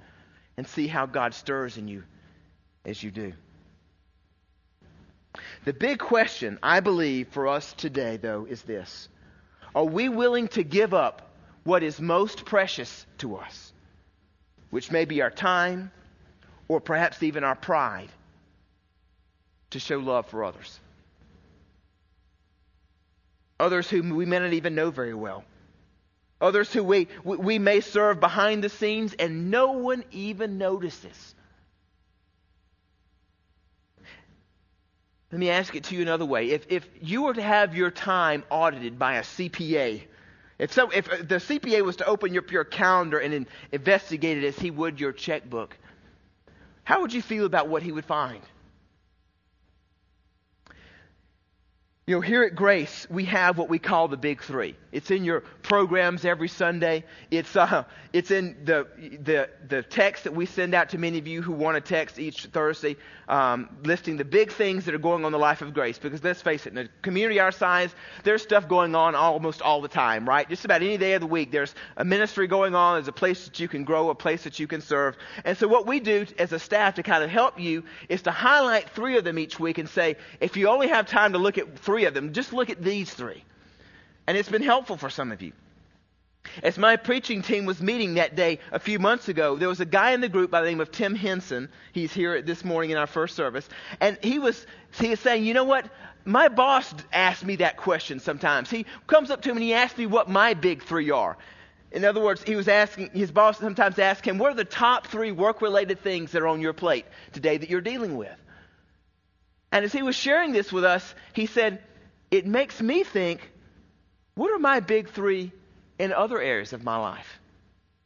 and 0.56 0.66
see 0.66 0.88
how 0.88 1.06
God 1.06 1.34
stirs 1.34 1.76
in 1.76 1.86
you 1.86 2.02
as 2.84 3.02
you 3.02 3.10
do. 3.10 3.32
The 5.64 5.72
big 5.72 5.98
question, 6.00 6.58
I 6.62 6.80
believe, 6.80 7.28
for 7.28 7.46
us 7.46 7.72
today, 7.74 8.16
though, 8.16 8.46
is 8.48 8.62
this 8.62 9.08
Are 9.74 9.84
we 9.84 10.08
willing 10.08 10.48
to 10.48 10.62
give 10.62 10.94
up 10.94 11.30
what 11.64 11.82
is 11.82 12.00
most 12.00 12.44
precious 12.44 13.06
to 13.18 13.36
us? 13.36 13.72
which 14.70 14.90
may 14.90 15.04
be 15.04 15.22
our 15.22 15.30
time 15.30 15.90
or 16.68 16.80
perhaps 16.80 17.22
even 17.22 17.44
our 17.44 17.54
pride, 17.54 18.08
to 19.70 19.78
show 19.78 19.98
love 19.98 20.26
for 20.26 20.44
others. 20.44 20.78
Others 23.58 23.88
whom 23.90 24.10
we 24.10 24.26
may 24.26 24.38
not 24.38 24.52
even 24.52 24.74
know 24.74 24.90
very 24.90 25.14
well. 25.14 25.44
Others 26.40 26.72
who 26.72 26.84
we, 26.84 27.08
we 27.24 27.58
may 27.58 27.80
serve 27.80 28.20
behind 28.20 28.62
the 28.62 28.68
scenes 28.68 29.14
and 29.14 29.50
no 29.50 29.72
one 29.72 30.04
even 30.12 30.58
notices. 30.58 31.34
Let 35.30 35.38
me 35.38 35.50
ask 35.50 35.74
it 35.74 35.84
to 35.84 35.94
you 35.94 36.02
another 36.02 36.24
way. 36.24 36.50
If, 36.50 36.66
if 36.70 36.88
you 37.02 37.22
were 37.22 37.34
to 37.34 37.42
have 37.42 37.76
your 37.76 37.90
time 37.90 38.44
audited 38.50 38.98
by 38.98 39.16
a 39.16 39.22
CPA, 39.22 40.02
if, 40.58 40.72
so, 40.72 40.90
if 40.90 41.08
uh, 41.08 41.16
the 41.18 41.36
CPA 41.36 41.84
was 41.84 41.96
to 41.96 42.06
open 42.06 42.32
your, 42.32 42.44
your 42.50 42.64
calendar 42.64 43.18
and 43.18 43.46
investigate 43.70 44.38
it 44.42 44.46
as 44.46 44.58
he 44.58 44.70
would 44.70 44.98
your 44.98 45.12
checkbook, 45.12 45.76
how 46.84 47.02
would 47.02 47.12
you 47.12 47.20
feel 47.20 47.44
about 47.44 47.68
what 47.68 47.82
he 47.82 47.92
would 47.92 48.06
find? 48.06 48.40
You 52.08 52.14
know, 52.14 52.20
here 52.22 52.42
at 52.42 52.54
Grace, 52.54 53.06
we 53.10 53.26
have 53.26 53.58
what 53.58 53.68
we 53.68 53.78
call 53.78 54.08
the 54.08 54.16
Big 54.16 54.42
Three. 54.42 54.76
It's 54.92 55.10
in 55.10 55.24
your 55.24 55.42
programs 55.62 56.24
every 56.24 56.48
Sunday. 56.48 57.04
It's, 57.30 57.54
uh, 57.54 57.84
it's 58.14 58.30
in 58.30 58.56
the, 58.64 58.86
the, 59.22 59.50
the 59.68 59.82
text 59.82 60.24
that 60.24 60.32
we 60.32 60.46
send 60.46 60.74
out 60.74 60.88
to 60.88 60.98
many 60.98 61.18
of 61.18 61.26
you 61.26 61.42
who 61.42 61.52
want 61.52 61.74
to 61.74 61.82
text 61.82 62.18
each 62.18 62.46
Thursday, 62.46 62.96
um, 63.28 63.68
listing 63.84 64.16
the 64.16 64.24
big 64.24 64.50
things 64.50 64.86
that 64.86 64.94
are 64.94 64.98
going 64.98 65.24
on 65.24 65.26
in 65.26 65.32
the 65.32 65.38
life 65.38 65.60
of 65.60 65.74
Grace. 65.74 65.98
Because 65.98 66.24
let's 66.24 66.40
face 66.40 66.66
it, 66.66 66.72
in 66.72 66.78
a 66.78 66.88
community 67.02 67.40
our 67.40 67.52
size, 67.52 67.94
there's 68.24 68.40
stuff 68.40 68.66
going 68.66 68.94
on 68.94 69.14
almost 69.14 69.60
all 69.60 69.82
the 69.82 69.88
time, 69.88 70.26
right? 70.26 70.48
Just 70.48 70.64
about 70.64 70.80
any 70.80 70.96
day 70.96 71.12
of 71.12 71.20
the 71.20 71.26
week, 71.26 71.52
there's 71.52 71.74
a 71.98 72.06
ministry 72.06 72.46
going 72.46 72.74
on, 72.74 72.94
there's 72.94 73.08
a 73.08 73.12
place 73.12 73.44
that 73.44 73.60
you 73.60 73.68
can 73.68 73.84
grow, 73.84 74.08
a 74.08 74.14
place 74.14 74.44
that 74.44 74.58
you 74.58 74.66
can 74.66 74.80
serve. 74.80 75.18
And 75.44 75.58
so 75.58 75.68
what 75.68 75.86
we 75.86 76.00
do 76.00 76.24
as 76.38 76.52
a 76.52 76.58
staff 76.58 76.94
to 76.94 77.02
kind 77.02 77.22
of 77.22 77.28
help 77.28 77.60
you 77.60 77.84
is 78.08 78.22
to 78.22 78.30
highlight 78.30 78.88
three 78.88 79.18
of 79.18 79.24
them 79.24 79.38
each 79.38 79.60
week 79.60 79.76
and 79.76 79.86
say, 79.86 80.16
if 80.40 80.56
you 80.56 80.68
only 80.68 80.88
have 80.88 81.06
time 81.06 81.32
to 81.32 81.38
look 81.38 81.58
at 81.58 81.78
three 81.78 81.97
of 82.04 82.14
them, 82.14 82.32
just 82.32 82.52
look 82.52 82.70
at 82.70 82.82
these 82.82 83.12
three. 83.12 83.44
And 84.26 84.36
it's 84.36 84.48
been 84.48 84.62
helpful 84.62 84.96
for 84.96 85.10
some 85.10 85.32
of 85.32 85.42
you. 85.42 85.52
As 86.62 86.78
my 86.78 86.96
preaching 86.96 87.42
team 87.42 87.66
was 87.66 87.80
meeting 87.80 88.14
that 88.14 88.36
day 88.36 88.60
a 88.72 88.78
few 88.78 88.98
months 88.98 89.28
ago, 89.28 89.56
there 89.56 89.68
was 89.68 89.80
a 89.80 89.84
guy 89.84 90.12
in 90.12 90.20
the 90.20 90.28
group 90.28 90.50
by 90.50 90.60
the 90.60 90.68
name 90.68 90.80
of 90.80 90.90
Tim 90.90 91.14
Henson. 91.14 91.68
He's 91.92 92.12
here 92.12 92.40
this 92.42 92.64
morning 92.64 92.90
in 92.90 92.96
our 92.96 93.06
first 93.06 93.36
service. 93.36 93.68
And 94.00 94.18
he 94.22 94.38
was, 94.38 94.66
he 94.98 95.10
was 95.10 95.20
saying, 95.20 95.44
you 95.44 95.54
know 95.54 95.64
what? 95.64 95.86
My 96.24 96.48
boss 96.48 96.92
asks 97.12 97.44
me 97.44 97.56
that 97.56 97.76
question 97.76 98.20
sometimes. 98.20 98.70
He 98.70 98.86
comes 99.06 99.30
up 99.30 99.42
to 99.42 99.48
me 99.48 99.56
and 99.56 99.62
he 99.62 99.74
asks 99.74 99.98
me 99.98 100.06
what 100.06 100.28
my 100.28 100.54
big 100.54 100.82
three 100.82 101.10
are. 101.10 101.36
In 101.90 102.04
other 102.04 102.20
words, 102.20 102.42
he 102.42 102.54
was 102.54 102.68
asking, 102.68 103.10
his 103.14 103.30
boss 103.30 103.58
sometimes 103.58 103.98
asks 103.98 104.26
him, 104.26 104.38
what 104.38 104.52
are 104.52 104.56
the 104.56 104.64
top 104.64 105.06
three 105.06 105.32
work 105.32 105.62
related 105.62 106.00
things 106.00 106.32
that 106.32 106.42
are 106.42 106.48
on 106.48 106.60
your 106.60 106.74
plate 106.74 107.06
today 107.32 107.56
that 107.56 107.70
you're 107.70 107.80
dealing 107.80 108.16
with? 108.16 108.36
And 109.72 109.84
as 109.84 109.92
he 109.92 110.02
was 110.02 110.14
sharing 110.16 110.52
this 110.52 110.72
with 110.72 110.84
us, 110.84 111.14
he 111.32 111.46
said, 111.46 111.82
it 112.30 112.46
makes 112.46 112.80
me 112.80 113.04
think 113.04 113.50
what 114.34 114.52
are 114.52 114.58
my 114.58 114.80
big 114.80 115.08
three 115.08 115.50
in 115.98 116.12
other 116.12 116.40
areas 116.40 116.72
of 116.72 116.84
my 116.84 116.96
life 116.96 117.40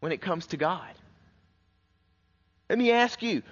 when 0.01 0.13
it 0.13 0.21
comes 0.21 0.47
to 0.47 0.57
God? 0.57 0.89
Let 2.71 2.79
me 2.79 2.91
ask 2.91 3.23
you, 3.23 3.43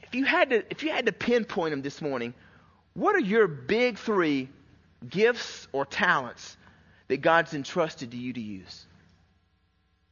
if 0.00 0.14
you 0.14 0.24
had 0.24 0.50
to, 0.50 0.64
if 0.70 0.82
you 0.82 0.90
had 0.90 1.04
to 1.04 1.12
pinpoint 1.12 1.72
them 1.72 1.82
this 1.82 2.00
morning, 2.00 2.32
what 2.94 3.14
are 3.14 3.20
your 3.20 3.46
big 3.46 3.98
three 3.98 4.48
gifts 5.08 5.68
or 5.72 5.84
talents 5.84 6.56
that 7.08 7.18
God's 7.18 7.52
entrusted 7.52 8.12
to 8.12 8.16
you 8.16 8.32
to 8.32 8.40
use? 8.40 8.86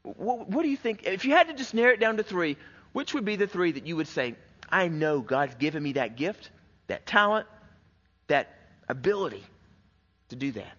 What, 0.02 0.50
what 0.50 0.62
do 0.64 0.68
you 0.68 0.76
think? 0.76 1.04
If 1.04 1.24
you 1.24 1.30
had 1.30 1.48
to 1.48 1.54
just 1.54 1.72
narrow 1.72 1.94
it 1.94 2.00
down 2.00 2.18
to 2.18 2.22
three, 2.22 2.58
which 2.92 3.14
would 3.14 3.24
be 3.24 3.36
the 3.36 3.46
three 3.46 3.72
that 3.72 3.86
you 3.86 3.96
would 3.96 4.08
say, 4.08 4.34
I 4.70 4.88
know 4.88 5.20
God's 5.20 5.54
given 5.54 5.82
me 5.82 5.92
that 5.92 6.16
gift, 6.16 6.50
that 6.88 7.06
talent, 7.06 7.46
that 8.28 8.52
ability 8.88 9.44
to 10.28 10.36
do 10.36 10.52
that? 10.52 10.72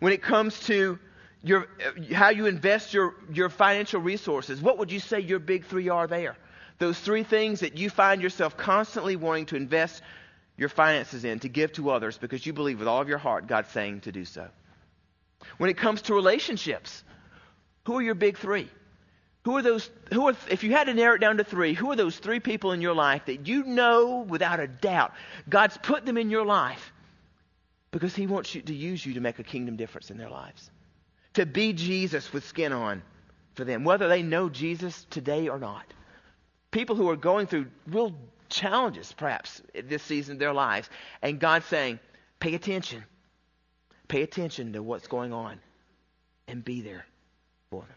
When 0.00 0.12
it 0.12 0.22
comes 0.22 0.58
to 0.66 0.98
your, 1.42 1.68
how 2.12 2.30
you 2.30 2.46
invest 2.46 2.92
your, 2.92 3.14
your 3.32 3.48
financial 3.48 4.00
resources, 4.00 4.60
what 4.60 4.78
would 4.78 4.92
you 4.92 5.00
say 5.00 5.20
your 5.20 5.38
big 5.38 5.64
three 5.64 5.88
are 5.88 6.06
there? 6.06 6.36
Those 6.78 6.98
three 6.98 7.24
things 7.24 7.60
that 7.60 7.76
you 7.76 7.90
find 7.90 8.22
yourself 8.22 8.56
constantly 8.56 9.16
wanting 9.16 9.46
to 9.46 9.56
invest 9.56 10.02
your 10.56 10.68
finances 10.68 11.24
in, 11.24 11.38
to 11.40 11.48
give 11.48 11.72
to 11.74 11.90
others, 11.90 12.18
because 12.18 12.44
you 12.44 12.52
believe 12.52 12.78
with 12.80 12.88
all 12.88 13.00
of 13.00 13.08
your 13.08 13.18
heart 13.18 13.46
God's 13.46 13.70
saying 13.70 14.00
to 14.02 14.12
do 14.12 14.24
so. 14.24 14.48
When 15.58 15.70
it 15.70 15.76
comes 15.76 16.02
to 16.02 16.14
relationships, 16.14 17.04
who 17.86 17.96
are 17.96 18.02
your 18.02 18.16
big 18.16 18.36
three? 18.38 18.68
Who 19.44 19.56
are 19.56 19.62
those, 19.62 19.88
who 20.12 20.28
are, 20.28 20.34
if 20.50 20.64
you 20.64 20.72
had 20.72 20.84
to 20.84 20.94
narrow 20.94 21.14
it 21.14 21.20
down 21.20 21.38
to 21.38 21.44
three, 21.44 21.74
who 21.74 21.90
are 21.90 21.96
those 21.96 22.18
three 22.18 22.40
people 22.40 22.72
in 22.72 22.80
your 22.80 22.94
life 22.94 23.26
that 23.26 23.46
you 23.46 23.62
know 23.64 24.26
without 24.28 24.60
a 24.60 24.66
doubt 24.66 25.12
God's 25.48 25.78
put 25.78 26.04
them 26.04 26.18
in 26.18 26.28
your 26.28 26.44
life 26.44 26.92
because 27.90 28.14
He 28.14 28.26
wants 28.26 28.54
you 28.54 28.62
to 28.62 28.74
use 28.74 29.04
you 29.04 29.14
to 29.14 29.20
make 29.20 29.38
a 29.38 29.44
kingdom 29.44 29.76
difference 29.76 30.10
in 30.10 30.18
their 30.18 30.30
lives? 30.30 30.70
To 31.34 31.46
be 31.46 31.72
Jesus 31.72 32.32
with 32.32 32.44
skin 32.44 32.72
on 32.72 33.02
for 33.54 33.64
them, 33.64 33.84
whether 33.84 34.08
they 34.08 34.22
know 34.22 34.48
Jesus 34.48 35.06
today 35.10 35.48
or 35.48 35.58
not. 35.58 35.84
People 36.70 36.96
who 36.96 37.08
are 37.10 37.16
going 37.16 37.46
through 37.46 37.66
real 37.86 38.14
challenges, 38.48 39.12
perhaps, 39.16 39.62
this 39.84 40.02
season 40.02 40.34
of 40.34 40.38
their 40.38 40.52
lives, 40.52 40.88
and 41.22 41.40
God 41.40 41.64
saying, 41.64 41.98
pay 42.40 42.54
attention. 42.54 43.04
Pay 44.06 44.22
attention 44.22 44.72
to 44.72 44.82
what's 44.82 45.06
going 45.06 45.32
on 45.32 45.60
and 46.46 46.64
be 46.64 46.80
there 46.80 47.04
for 47.70 47.82
them. 47.82 47.96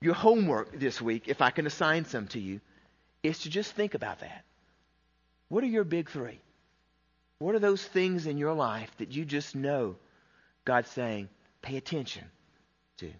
Your 0.00 0.14
homework 0.14 0.78
this 0.78 1.00
week, 1.00 1.24
if 1.28 1.40
I 1.40 1.50
can 1.50 1.66
assign 1.66 2.04
some 2.04 2.26
to 2.28 2.38
you, 2.38 2.60
is 3.22 3.40
to 3.40 3.50
just 3.50 3.72
think 3.72 3.94
about 3.94 4.20
that. 4.20 4.44
What 5.48 5.64
are 5.64 5.68
your 5.68 5.84
big 5.84 6.10
three? 6.10 6.40
What 7.38 7.54
are 7.54 7.60
those 7.60 7.84
things 7.84 8.26
in 8.26 8.38
your 8.38 8.54
life 8.54 8.90
that 8.98 9.12
you 9.12 9.24
just 9.24 9.54
know 9.54 9.96
God's 10.64 10.90
saying, 10.90 11.28
pay 11.62 11.76
attention 11.76 12.24
to? 12.98 13.10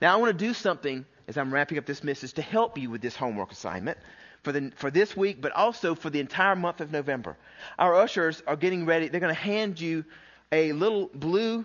Now, 0.00 0.14
I 0.14 0.16
want 0.16 0.38
to 0.38 0.44
do 0.46 0.54
something 0.54 1.04
as 1.26 1.36
I'm 1.36 1.52
wrapping 1.52 1.78
up 1.78 1.86
this 1.86 2.04
message 2.04 2.34
to 2.34 2.42
help 2.42 2.78
you 2.78 2.90
with 2.90 3.00
this 3.00 3.16
homework 3.16 3.50
assignment 3.50 3.98
for, 4.42 4.52
the, 4.52 4.72
for 4.76 4.90
this 4.90 5.16
week, 5.16 5.40
but 5.40 5.52
also 5.52 5.94
for 5.94 6.10
the 6.10 6.20
entire 6.20 6.54
month 6.54 6.80
of 6.80 6.92
November. 6.92 7.36
Our 7.78 7.94
ushers 7.94 8.42
are 8.46 8.56
getting 8.56 8.86
ready. 8.86 9.08
They're 9.08 9.20
going 9.20 9.34
to 9.34 9.40
hand 9.40 9.80
you 9.80 10.04
a 10.52 10.72
little 10.72 11.10
blue 11.14 11.64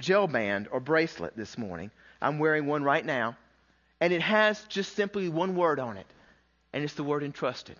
gel 0.00 0.26
band 0.26 0.68
or 0.70 0.80
bracelet 0.80 1.36
this 1.36 1.58
morning. 1.58 1.90
I'm 2.22 2.38
wearing 2.38 2.66
one 2.66 2.82
right 2.84 3.04
now. 3.04 3.36
And 4.00 4.12
it 4.12 4.22
has 4.22 4.62
just 4.68 4.94
simply 4.94 5.28
one 5.28 5.56
word 5.56 5.78
on 5.78 5.96
it, 5.96 6.06
and 6.72 6.84
it's 6.84 6.94
the 6.94 7.04
word 7.04 7.22
entrusted. 7.22 7.76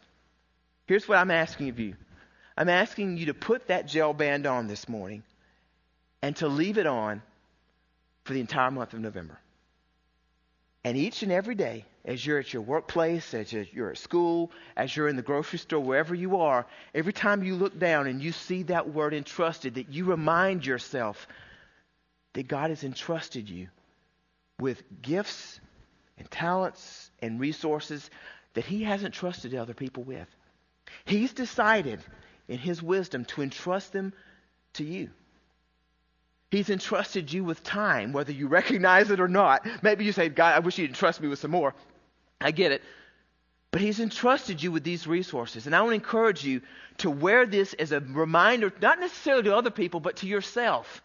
Here's 0.87 1.09
what 1.09 1.19
I'm 1.19 1.31
asking 1.31 1.69
of 1.71 1.81
you 1.81 1.97
I'm 2.57 2.69
asking 2.69 3.17
you 3.17 3.27
to 3.27 3.35
put 3.35 3.69
that 3.69 3.87
gel 3.87 4.15
band 4.15 4.47
on 4.47 4.67
this 4.67 4.89
morning 4.89 5.23
and 6.23 6.37
to 6.37 6.49
leave 6.49 6.79
it 6.79 6.87
on 6.87 7.23
for 8.25 8.33
the 8.33 8.41
entire 8.41 8.71
month 8.71 8.93
of 8.93 9.01
November. 9.01 9.39
And 10.85 10.97
each 10.97 11.23
and 11.23 11.33
every 11.33 11.55
day, 11.55 11.85
as 12.05 12.25
you're 12.25 12.39
at 12.39 12.53
your 12.53 12.63
workplace, 12.63 13.33
as 13.33 13.53
you're 13.53 13.91
at 13.91 13.99
school, 13.99 14.53
as 14.77 14.95
you're 14.95 15.09
in 15.09 15.17
the 15.17 15.23
grocery 15.23 15.59
store, 15.59 15.81
wherever 15.81 16.15
you 16.15 16.39
are, 16.41 16.67
every 16.95 17.13
time 17.13 17.43
you 17.43 17.55
look 17.55 17.79
down 17.79 18.07
and 18.07 18.23
you 18.23 18.33
see 18.33 18.65
that 18.65 18.93
word 18.93 19.15
entrusted, 19.15 19.75
that 19.75 19.89
you 19.89 20.05
remind 20.05 20.67
yourself 20.67 21.27
that 22.35 22.47
God 22.47 22.71
has 22.71 22.85
entrusted 22.85 23.49
you 23.49 23.69
with 24.61 24.83
gifts 25.01 25.59
and 26.19 26.31
talents 26.31 27.11
and 27.23 27.41
resources 27.41 28.09
that 28.53 28.67
He 28.67 28.83
hasn't 28.83 29.15
trusted 29.15 29.55
other 29.55 29.75
people 29.75 30.03
with. 30.03 30.29
He's 31.07 31.33
decided 31.33 32.01
in 32.49 32.59
His 32.59 32.83
wisdom 32.83 33.25
to 33.27 33.43
entrust 33.43 33.93
them 33.93 34.13
to 34.75 34.85
you. 34.85 35.11
He's 36.51 36.71
entrusted 36.71 37.33
you 37.33 37.43
with 37.43 37.65
time, 37.65 38.13
whether 38.13 38.33
you 38.33 38.47
recognize 38.47 39.11
it 39.11 39.19
or 39.19 39.29
not. 39.29 39.67
Maybe 39.83 40.05
you 40.05 40.13
say, 40.13 40.29
God, 40.29 40.55
I 40.55 40.61
wish 40.61 40.79
you'd 40.79 40.91
entrust 40.91 41.21
me 41.21 41.29
with 41.29 41.41
some 41.41 41.51
more. 41.51 41.75
I 42.41 42.53
get 42.53 42.73
it. 42.73 42.83
But 43.71 43.81
He's 43.81 43.99
entrusted 43.99 44.63
you 44.63 44.71
with 44.71 44.85
these 44.85 45.07
resources. 45.07 45.67
And 45.67 45.75
I 45.75 45.81
want 45.81 45.91
to 45.91 45.95
encourage 45.97 46.45
you 46.45 46.61
to 46.99 47.11
wear 47.11 47.45
this 47.45 47.73
as 47.75 47.91
a 47.91 47.99
reminder, 48.01 48.73
not 48.81 49.01
necessarily 49.01 49.43
to 49.45 49.57
other 49.57 49.71
people, 49.71 49.99
but 49.99 50.19
to 50.19 50.29
yourself, 50.29 51.03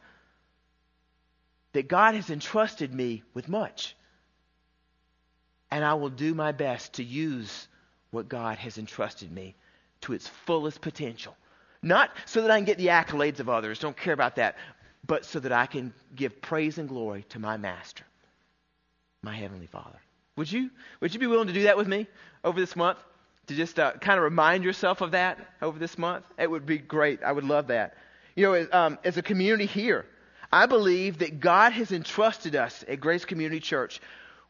that 1.74 1.88
God 1.88 2.14
has 2.14 2.30
entrusted 2.30 2.94
me 2.94 3.24
with 3.34 3.50
much. 3.50 3.96
And 5.72 5.84
I 5.84 5.96
will 5.96 6.10
do 6.10 6.36
my 6.36 6.52
best 6.52 6.94
to 6.94 7.04
use 7.04 7.68
what 8.12 8.30
God 8.30 8.58
has 8.58 8.78
entrusted 8.78 9.32
me 9.32 9.56
to 10.02 10.14
its 10.14 10.28
fullest 10.28 10.82
potential. 10.82 11.36
Not 11.82 12.12
so 12.26 12.42
that 12.42 12.52
I 12.52 12.58
can 12.58 12.66
get 12.66 12.78
the 12.78 12.88
accolades 12.88 13.40
of 13.40 13.50
others, 13.50 13.80
don't 13.80 13.96
care 13.96 14.14
about 14.14 14.36
that, 14.36 14.58
but 15.06 15.26
so 15.26 15.40
that 15.40 15.52
I 15.52 15.66
can 15.66 15.94
give 16.16 16.42
praise 16.42 16.78
and 16.78 16.90
glory 16.90 17.26
to 17.30 17.40
my 17.40 17.58
master, 17.58 18.04
my 19.22 19.36
heavenly 19.36 19.68
Father. 19.68 20.00
Would 20.36 20.52
you, 20.52 20.70
would 21.00 21.14
you 21.14 21.20
be 21.20 21.28
willing 21.28 21.48
to 21.48 21.54
do 21.54 21.64
that 21.64 21.78
with 21.78 21.88
me 21.88 22.08
over 22.44 22.60
this 22.60 22.76
month? 22.76 23.00
To 23.48 23.56
just 23.56 23.80
uh, 23.80 23.94
kind 23.94 24.18
of 24.18 24.24
remind 24.24 24.64
yourself 24.64 25.02
of 25.02 25.12
that 25.12 25.40
over 25.62 25.80
this 25.80 25.98
month? 25.98 26.26
It 26.38 26.50
would 26.50 26.66
be 26.66 26.78
great. 26.78 27.24
I 27.24 27.32
would 27.32 27.44
love 27.44 27.68
that. 27.68 27.96
You 28.36 28.46
know, 28.46 28.68
um, 28.72 29.00
as 29.04 29.18
a 29.18 29.24
community 29.24 29.66
here, 29.66 30.06
I 30.52 30.66
believe 30.66 31.20
that 31.20 31.40
God 31.40 31.74
has 31.74 31.92
entrusted 31.92 32.56
us 32.56 32.84
at 32.88 33.00
Grace 33.00 33.26
Community 33.26 33.60
Church 33.60 34.02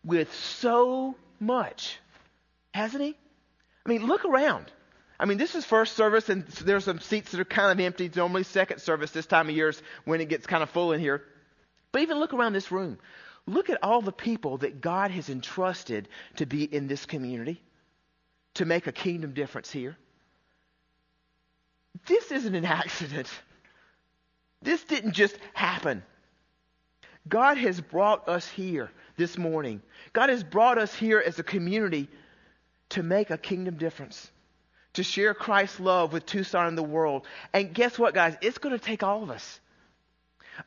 with 0.03 0.33
so 0.33 1.15
much, 1.39 1.97
hasn't 2.73 3.03
He? 3.03 3.15
I 3.85 3.89
mean, 3.89 4.05
look 4.05 4.25
around. 4.25 4.71
I 5.19 5.25
mean, 5.25 5.37
this 5.37 5.53
is 5.53 5.65
first 5.65 5.97
service, 5.97 6.29
and 6.29 6.47
there's 6.47 6.85
some 6.85 6.99
seats 7.01 7.31
that 7.31 7.41
are 7.41 7.45
kind 7.45 7.71
of 7.71 7.85
empty. 7.85 8.05
It's 8.05 8.15
normally 8.15 8.43
second 8.43 8.79
service 8.79 9.11
this 9.11 9.25
time 9.25 9.49
of 9.49 9.55
year 9.55 9.67
is 9.69 9.81
when 10.05 10.21
it 10.21 10.29
gets 10.29 10.47
kind 10.47 10.63
of 10.63 10.69
full 10.69 10.93
in 10.93 11.01
here. 11.01 11.23
But 11.91 12.03
even 12.03 12.19
look 12.19 12.33
around 12.33 12.53
this 12.53 12.71
room. 12.71 12.97
Look 13.45 13.69
at 13.69 13.83
all 13.83 14.01
the 14.01 14.13
people 14.13 14.59
that 14.59 14.79
God 14.79 15.11
has 15.11 15.29
entrusted 15.29 16.07
to 16.37 16.45
be 16.45 16.63
in 16.63 16.87
this 16.87 17.05
community, 17.05 17.61
to 18.53 18.65
make 18.65 18.87
a 18.87 18.93
kingdom 18.93 19.33
difference 19.33 19.69
here. 19.69 19.97
This 22.07 22.31
isn't 22.31 22.55
an 22.55 22.65
accident. 22.83 23.27
This 24.61 24.83
didn't 24.85 25.13
just 25.13 25.37
happen. 25.53 26.03
God 27.27 27.57
has 27.57 27.81
brought 27.81 28.29
us 28.29 28.47
here 28.47 28.89
this 29.17 29.37
morning. 29.37 29.81
God 30.13 30.29
has 30.29 30.43
brought 30.43 30.77
us 30.77 30.95
here 30.95 31.21
as 31.25 31.39
a 31.39 31.43
community 31.43 32.07
to 32.89 33.03
make 33.03 33.31
a 33.31 33.37
kingdom 33.37 33.75
difference 33.75 34.31
to 34.99 35.03
share 35.03 35.33
Christ's 35.33 35.79
love 35.79 36.11
with 36.11 36.25
Tucson 36.25 36.67
and 36.67 36.77
the 36.77 36.83
world. 36.83 37.25
And 37.53 37.73
guess 37.73 37.97
what, 37.97 38.13
guys? 38.13 38.35
It's 38.41 38.57
going 38.57 38.77
to 38.77 38.83
take 38.83 39.01
all 39.01 39.23
of 39.23 39.31
us. 39.31 39.61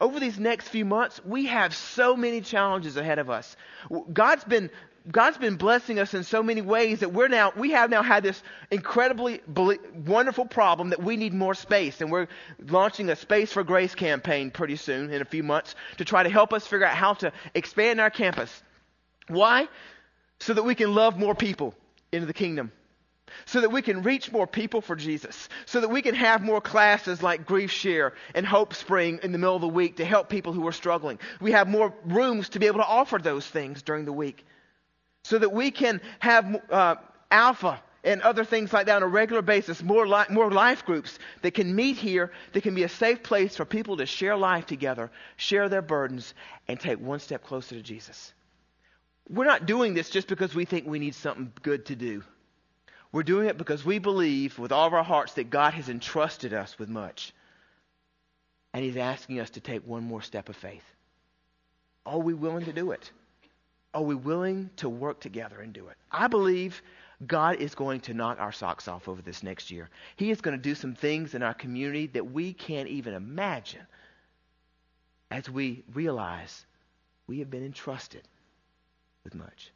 Over 0.01 0.18
these 0.18 0.38
next 0.38 0.68
few 0.68 0.87
months, 0.87 1.21
we 1.23 1.47
have 1.47 1.75
so 1.75 2.16
many 2.16 2.40
challenges 2.40 2.97
ahead 2.97 3.18
of 3.18 3.29
us. 3.29 3.57
God's 4.12 4.45
been 4.45 4.71
God's 5.11 5.37
been 5.37 5.57
blessing 5.57 5.99
us 5.99 6.14
in 6.14 6.23
so 6.23 6.45
many 6.45 6.62
ways 6.62 7.01
that 7.01 7.12
we're 7.12 7.29
now 7.29 7.53
we 7.57 7.73
have 7.73 7.90
now 7.90 8.03
had 8.03 8.23
this 8.23 8.40
incredibly 8.71 9.40
wonderful 10.07 10.47
problem 10.47 10.90
that 10.90 11.03
we 11.03 11.16
need 11.16 11.35
more 11.35 11.55
space 11.55 12.01
and 12.01 12.11
we're 12.11 12.29
launching 12.68 13.11
a 13.11 13.16
space 13.16 13.53
for 13.53 13.64
grace 13.64 13.97
campaign 13.97 14.53
pretty 14.53 14.77
soon 14.77 15.11
in 15.11 15.21
a 15.21 15.25
few 15.25 15.42
months 15.42 15.75
to 15.99 16.05
try 16.05 16.23
to 16.23 16.31
help 16.31 16.53
us 16.53 16.64
figure 16.68 16.87
out 16.87 16.95
how 16.95 17.14
to 17.14 17.33
expand 17.53 18.01
our 18.01 18.11
campus. 18.11 18.62
Why? 19.27 19.66
So 20.38 20.55
that 20.55 20.62
we 20.62 20.77
can 20.77 20.95
love 20.95 21.18
more 21.18 21.35
people 21.35 21.75
into 22.12 22.27
the 22.27 22.33
kingdom 22.33 22.71
so 23.45 23.61
that 23.61 23.71
we 23.71 23.83
can 23.83 24.03
reach 24.03 24.33
more 24.33 24.47
people 24.47 24.81
for 24.81 24.97
Jesus, 24.97 25.49
so 25.66 25.81
that 25.81 25.88
we 25.88 26.03
can 26.03 26.14
have 26.14 26.42
more 26.42 26.61
classes 26.61 27.23
like 27.23 27.47
Grief 27.47 27.71
Share 27.71 28.14
and 28.35 28.47
Hope 28.47 28.75
Spring 28.75 29.21
in 29.23 29.33
the 29.33 29.38
middle 29.38 29.57
of 29.57 29.62
the 29.62 29.68
week 29.68 29.97
to 29.97 30.05
help 30.05 30.29
people 30.29 30.53
who 30.53 30.66
are 30.66 30.73
struggling. 30.73 31.18
We 31.40 31.53
have 31.53 31.68
more 31.68 31.95
rooms 32.05 32.51
to 32.51 32.59
be 32.59 32.66
able 32.66 32.81
to 32.81 32.87
offer 32.87 33.18
those 33.18 33.47
things 33.47 33.83
during 33.83 34.05
the 34.05 34.12
week, 34.12 34.45
so 35.25 35.38
that 35.38 35.53
we 35.53 35.71
can 35.71 36.01
have 36.18 36.62
uh, 36.71 36.97
Alpha 37.31 37.81
and 38.05 38.21
other 38.23 38.45
things 38.45 38.73
like 38.73 38.87
that 38.87 38.97
on 38.97 39.03
a 39.03 39.07
regular 39.07 39.42
basis, 39.42 39.83
more, 39.83 40.07
li- 40.07 40.25
more 40.29 40.51
life 40.51 40.85
groups 40.85 41.18
that 41.42 41.55
can 41.55 41.75
meet 41.75 41.97
here, 41.97 42.33
that 42.52 42.63
can 42.63 42.75
be 42.75 42.83
a 42.83 42.88
safe 42.88 43.23
place 43.23 43.57
for 43.57 43.65
people 43.65 43.96
to 43.98 44.07
share 44.07 44.37
life 44.37 44.67
together, 44.67 45.11
share 45.37 45.69
their 45.69 45.83
burdens, 45.83 46.35
and 46.69 46.81
take 46.81 47.00
one 47.00 47.21
step 47.21 47.44
closer 47.44 47.77
to 47.77 47.83
Jesus. 47.83 48.33
We're 49.29 49.44
not 49.44 49.67
doing 49.67 49.94
this 49.94 50.11
just 50.11 50.27
because 50.27 50.54
we 50.54 50.65
think 50.65 50.87
we 50.87 50.98
need 50.98 51.15
something 51.15 51.52
good 51.63 51.87
to 51.87 51.96
do. 51.96 52.25
We're 53.13 53.23
doing 53.23 53.46
it 53.46 53.58
because 53.58 53.85
we 53.85 53.98
believe 53.98 54.58
with 54.58 54.73
all 54.73 54.87
of 54.87 54.94
our 54.94 55.04
hearts 55.04 55.35
that 55.35 55.50
God 55.50 55.75
has 55.75 55.88
entrusted 55.88 56.54
us 56.54 56.79
with 56.79 56.88
much. 56.88 57.33
And 58.73 58.83
He's 58.83 58.96
asking 58.96 59.38
us 59.38 59.50
to 59.50 59.60
take 59.60 59.87
one 59.87 60.02
more 60.02 60.23
step 60.23 60.48
of 60.48 60.56
faith. 60.56 60.85
Are 62.06 62.19
we 62.19 62.33
willing 62.33 62.65
to 62.65 62.73
do 62.73 62.92
it? 62.92 63.10
Are 63.94 64.02
we 64.02 64.15
willing 64.15 64.71
to 64.77 64.88
work 64.88 65.21
together 65.21 65.60
and 65.60 65.73
do 65.75 65.88
it? 65.88 65.96
I 66.10 66.27
believe 66.27 66.81
God 67.27 67.56
is 67.56 67.75
going 67.75 68.00
to 68.00 68.15
knock 68.15 68.40
our 68.40 68.50
socks 68.50 68.88
off 68.88 69.06
over 69.06 69.21
this 69.21 69.42
next 69.42 69.71
year. 69.71 69.90
He 70.17 70.31
is 70.31 70.40
going 70.40 70.56
to 70.56 70.63
do 70.63 70.75
some 70.75 70.94
things 70.94 71.35
in 71.35 71.42
our 71.42 71.54
community 71.54 72.06
that 72.08 72.33
we 72.33 72.54
can't 72.54 72.88
even 72.88 73.13
imagine 73.13 73.87
as 75.31 75.48
we 75.48 75.85
realize 75.92 76.65
we 77.27 77.38
have 77.40 77.50
been 77.50 77.65
entrusted 77.65 78.23
with 79.25 79.35
much. 79.35 79.71